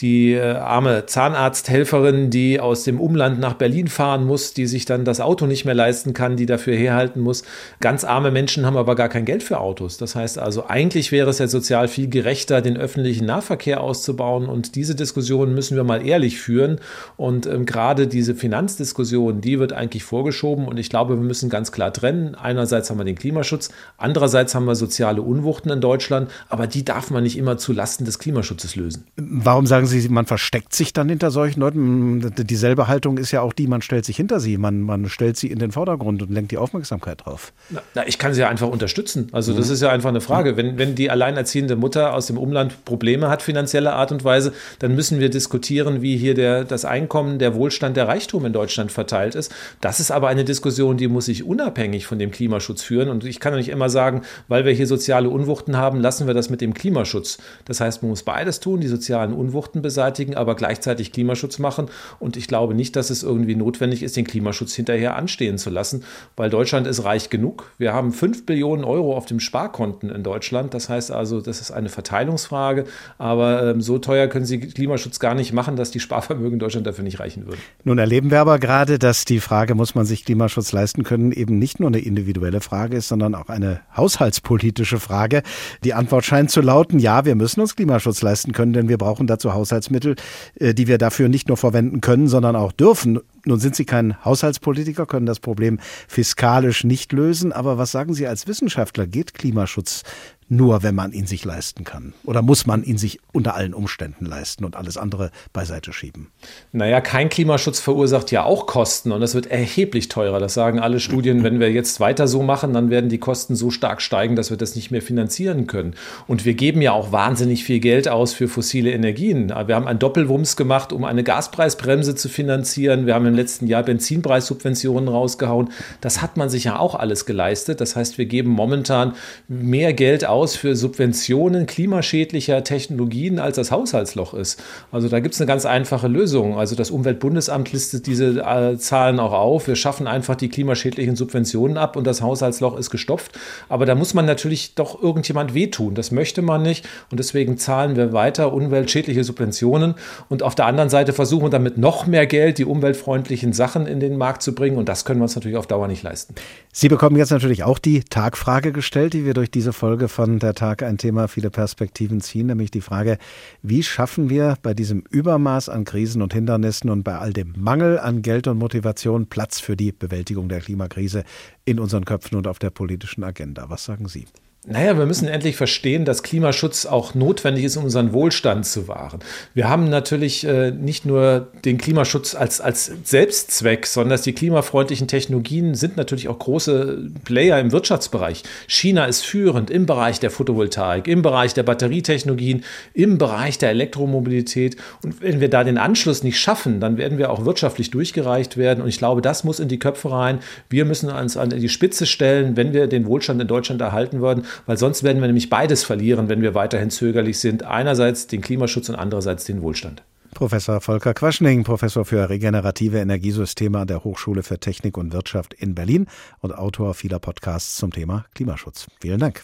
[0.00, 5.04] die äh, arme Zahnarzthelferin, die aus dem Umland nach Berlin fahren muss, die sich dann
[5.04, 7.42] das Auto nicht mehr leisten kann, die dafür herhalten muss.
[7.80, 9.98] Ganz arme Menschen haben aber gar kein Geld für Autos.
[9.98, 14.46] Das heißt also, eigentlich wäre es ja sozial viel gerechter, den öffentlichen Nahverkehr auszubauen.
[14.46, 16.78] Und diese Diskussion müssen wir mal ehrlich führen.
[17.16, 20.68] Und ähm, gerade diese Finanzdiskussion, die wird eigentlich vorgeschoben.
[20.68, 22.36] Und ich glaube, wir müssen ganz klar trennen.
[22.36, 26.30] Einerseits haben wir den Klimaschutz, andererseits haben wir soziale Unwuchten in Deutschland.
[26.48, 29.04] Aber die darf man nicht immer zu Lasten des Klimaschutzes lösen.
[29.16, 32.32] Warum sagen Sie, man versteckt sich dann hinter solchen Leuten.
[32.36, 35.48] Dieselbe Haltung ist ja auch die, man stellt sich hinter sie, man, man stellt sie
[35.48, 37.52] in den Vordergrund und lenkt die Aufmerksamkeit drauf.
[37.94, 39.28] Na, ich kann sie ja einfach unterstützen.
[39.32, 39.72] Also das mhm.
[39.74, 40.56] ist ja einfach eine Frage.
[40.56, 44.94] Wenn, wenn die alleinerziehende Mutter aus dem Umland Probleme hat, finanzieller Art und Weise, dann
[44.94, 49.34] müssen wir diskutieren, wie hier der, das Einkommen, der Wohlstand, der Reichtum in Deutschland verteilt
[49.34, 49.52] ist.
[49.80, 53.08] Das ist aber eine Diskussion, die muss sich unabhängig von dem Klimaschutz führen.
[53.08, 56.34] Und ich kann ja nicht immer sagen, weil wir hier soziale Unwuchten haben, lassen wir
[56.34, 57.38] das mit dem Klimaschutz.
[57.64, 61.88] Das heißt, man muss beides tun, die sozialen Unwuchten beseitigen, aber gleichzeitig Klimaschutz machen.
[62.18, 66.04] Und ich glaube nicht, dass es irgendwie notwendig ist, den Klimaschutz hinterher anstehen zu lassen,
[66.36, 67.70] weil Deutschland ist reich genug.
[67.78, 70.74] Wir haben 5 Billionen Euro auf dem Sparkonten in Deutschland.
[70.74, 72.84] Das heißt also, das ist eine Verteilungsfrage.
[73.18, 76.86] Aber ähm, so teuer können Sie Klimaschutz gar nicht machen, dass die Sparvermögen in Deutschland
[76.86, 77.60] dafür nicht reichen würden.
[77.84, 81.58] Nun erleben wir aber gerade, dass die Frage, muss man sich Klimaschutz leisten können, eben
[81.58, 85.42] nicht nur eine individuelle Frage ist, sondern auch eine haushaltspolitische Frage.
[85.84, 89.26] Die Antwort scheint zu lauten, ja, wir müssen uns Klimaschutz leisten können, denn wir brauchen
[89.26, 90.16] dazu Haushalts Haushaltsmittel,
[90.56, 93.20] äh, die wir dafür nicht nur verwenden können, sondern auch dürfen.
[93.44, 97.52] Nun sind Sie kein Haushaltspolitiker, können das Problem fiskalisch nicht lösen.
[97.52, 99.06] Aber was sagen Sie als Wissenschaftler?
[99.06, 100.02] Geht Klimaschutz
[100.48, 102.14] nur, wenn man ihn sich leisten kann?
[102.24, 106.28] Oder muss man ihn sich unter allen Umständen leisten und alles andere beiseite schieben?
[106.72, 110.40] Naja, kein Klimaschutz verursacht ja auch Kosten und das wird erheblich teurer.
[110.40, 111.44] Das sagen alle Studien.
[111.44, 114.56] Wenn wir jetzt weiter so machen, dann werden die Kosten so stark steigen, dass wir
[114.56, 115.94] das nicht mehr finanzieren können.
[116.26, 119.48] Und wir geben ja auch wahnsinnig viel Geld aus für fossile Energien.
[119.48, 123.04] Wir haben einen Doppelwumms gemacht, um eine Gaspreisbremse zu finanzieren.
[123.04, 125.70] Wir haben im letzten Jahr Benzinpreissubventionen rausgehauen.
[126.00, 127.82] Das hat man sich ja auch alles geleistet.
[127.82, 129.12] Das heißt, wir geben momentan
[129.46, 134.62] mehr Geld aus aus für Subventionen klimaschädlicher Technologien, als das Haushaltsloch ist.
[134.92, 136.56] Also da gibt es eine ganz einfache Lösung.
[136.56, 139.66] Also das Umweltbundesamt listet diese äh, Zahlen auch auf.
[139.66, 143.36] Wir schaffen einfach die klimaschädlichen Subventionen ab und das Haushaltsloch ist gestopft.
[143.68, 145.96] Aber da muss man natürlich doch irgendjemand wehtun.
[145.96, 149.94] Das möchte man nicht und deswegen zahlen wir weiter umweltschädliche Subventionen
[150.28, 153.98] und auf der anderen Seite versuchen wir damit noch mehr Geld die umweltfreundlichen Sachen in
[153.98, 156.36] den Markt zu bringen und das können wir uns natürlich auf Dauer nicht leisten.
[156.80, 160.54] Sie bekommen jetzt natürlich auch die Tagfrage gestellt, die wir durch diese Folge von der
[160.54, 163.18] Tag ein Thema, viele Perspektiven ziehen, nämlich die Frage,
[163.62, 167.98] wie schaffen wir bei diesem Übermaß an Krisen und Hindernissen und bei all dem Mangel
[167.98, 171.24] an Geld und Motivation Platz für die Bewältigung der Klimakrise
[171.64, 173.68] in unseren Köpfen und auf der politischen Agenda.
[173.70, 174.26] Was sagen Sie?
[174.70, 179.20] Naja, wir müssen endlich verstehen, dass Klimaschutz auch notwendig ist, um unseren Wohlstand zu wahren.
[179.54, 185.74] Wir haben natürlich äh, nicht nur den Klimaschutz als, als Selbstzweck, sondern die klimafreundlichen Technologien
[185.74, 188.42] sind natürlich auch große Player im Wirtschaftsbereich.
[188.66, 192.62] China ist führend im Bereich der Photovoltaik, im Bereich der Batterietechnologien,
[192.92, 194.76] im Bereich der Elektromobilität.
[195.02, 198.82] Und wenn wir da den Anschluss nicht schaffen, dann werden wir auch wirtschaftlich durchgereicht werden.
[198.82, 200.40] Und ich glaube, das muss in die Köpfe rein.
[200.68, 204.44] Wir müssen uns an die Spitze stellen, wenn wir den Wohlstand in Deutschland erhalten wollen
[204.66, 207.64] weil sonst werden wir nämlich beides verlieren, wenn wir weiterhin zögerlich sind.
[207.64, 210.02] Einerseits den Klimaschutz und andererseits den Wohlstand.
[210.34, 215.74] Professor Volker Quaschning, Professor für regenerative Energiesysteme an der Hochschule für Technik und Wirtschaft in
[215.74, 216.06] Berlin
[216.40, 218.86] und Autor vieler Podcasts zum Thema Klimaschutz.
[219.00, 219.42] Vielen Dank.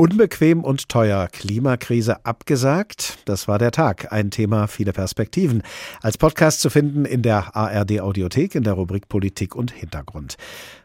[0.00, 1.26] Unbequem und teuer.
[1.26, 3.18] Klimakrise abgesagt.
[3.24, 4.12] Das war der Tag.
[4.12, 5.64] Ein Thema, viele Perspektiven.
[6.00, 10.36] Als Podcast zu finden in der ARD Audiothek in der Rubrik Politik und Hintergrund.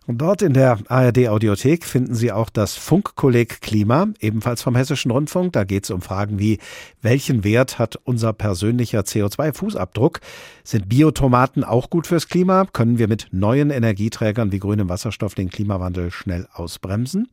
[0.08, 5.12] Und dort in der ARD Audiothek finden Sie auch das Funkkolleg Klima, ebenfalls vom Hessischen
[5.12, 5.54] Rundfunk.
[5.54, 6.58] Da geht es um Fragen wie,
[7.04, 10.22] welchen Wert hat unser persönlicher CO2-Fußabdruck?
[10.64, 12.66] Sind Biotomaten auch gut fürs Klima?
[12.74, 17.28] Können wir mit neuen Energieträgern wie grünem Wasserstoff den Klimawandel schnell ausbremsen?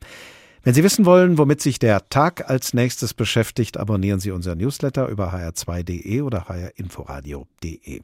[0.63, 5.09] Wenn Sie wissen wollen, womit sich der Tag als nächstes beschäftigt, abonnieren Sie unser Newsletter
[5.09, 8.03] über hr2.de oder hrinforadio.de.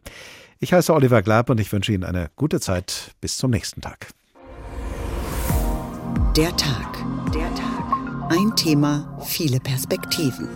[0.58, 3.14] Ich heiße Oliver Glab und ich wünsche Ihnen eine gute Zeit.
[3.20, 4.08] Bis zum nächsten Tag.
[6.34, 7.04] Der Tag.
[7.34, 8.30] Der Tag.
[8.30, 10.48] Ein Thema, viele Perspektiven.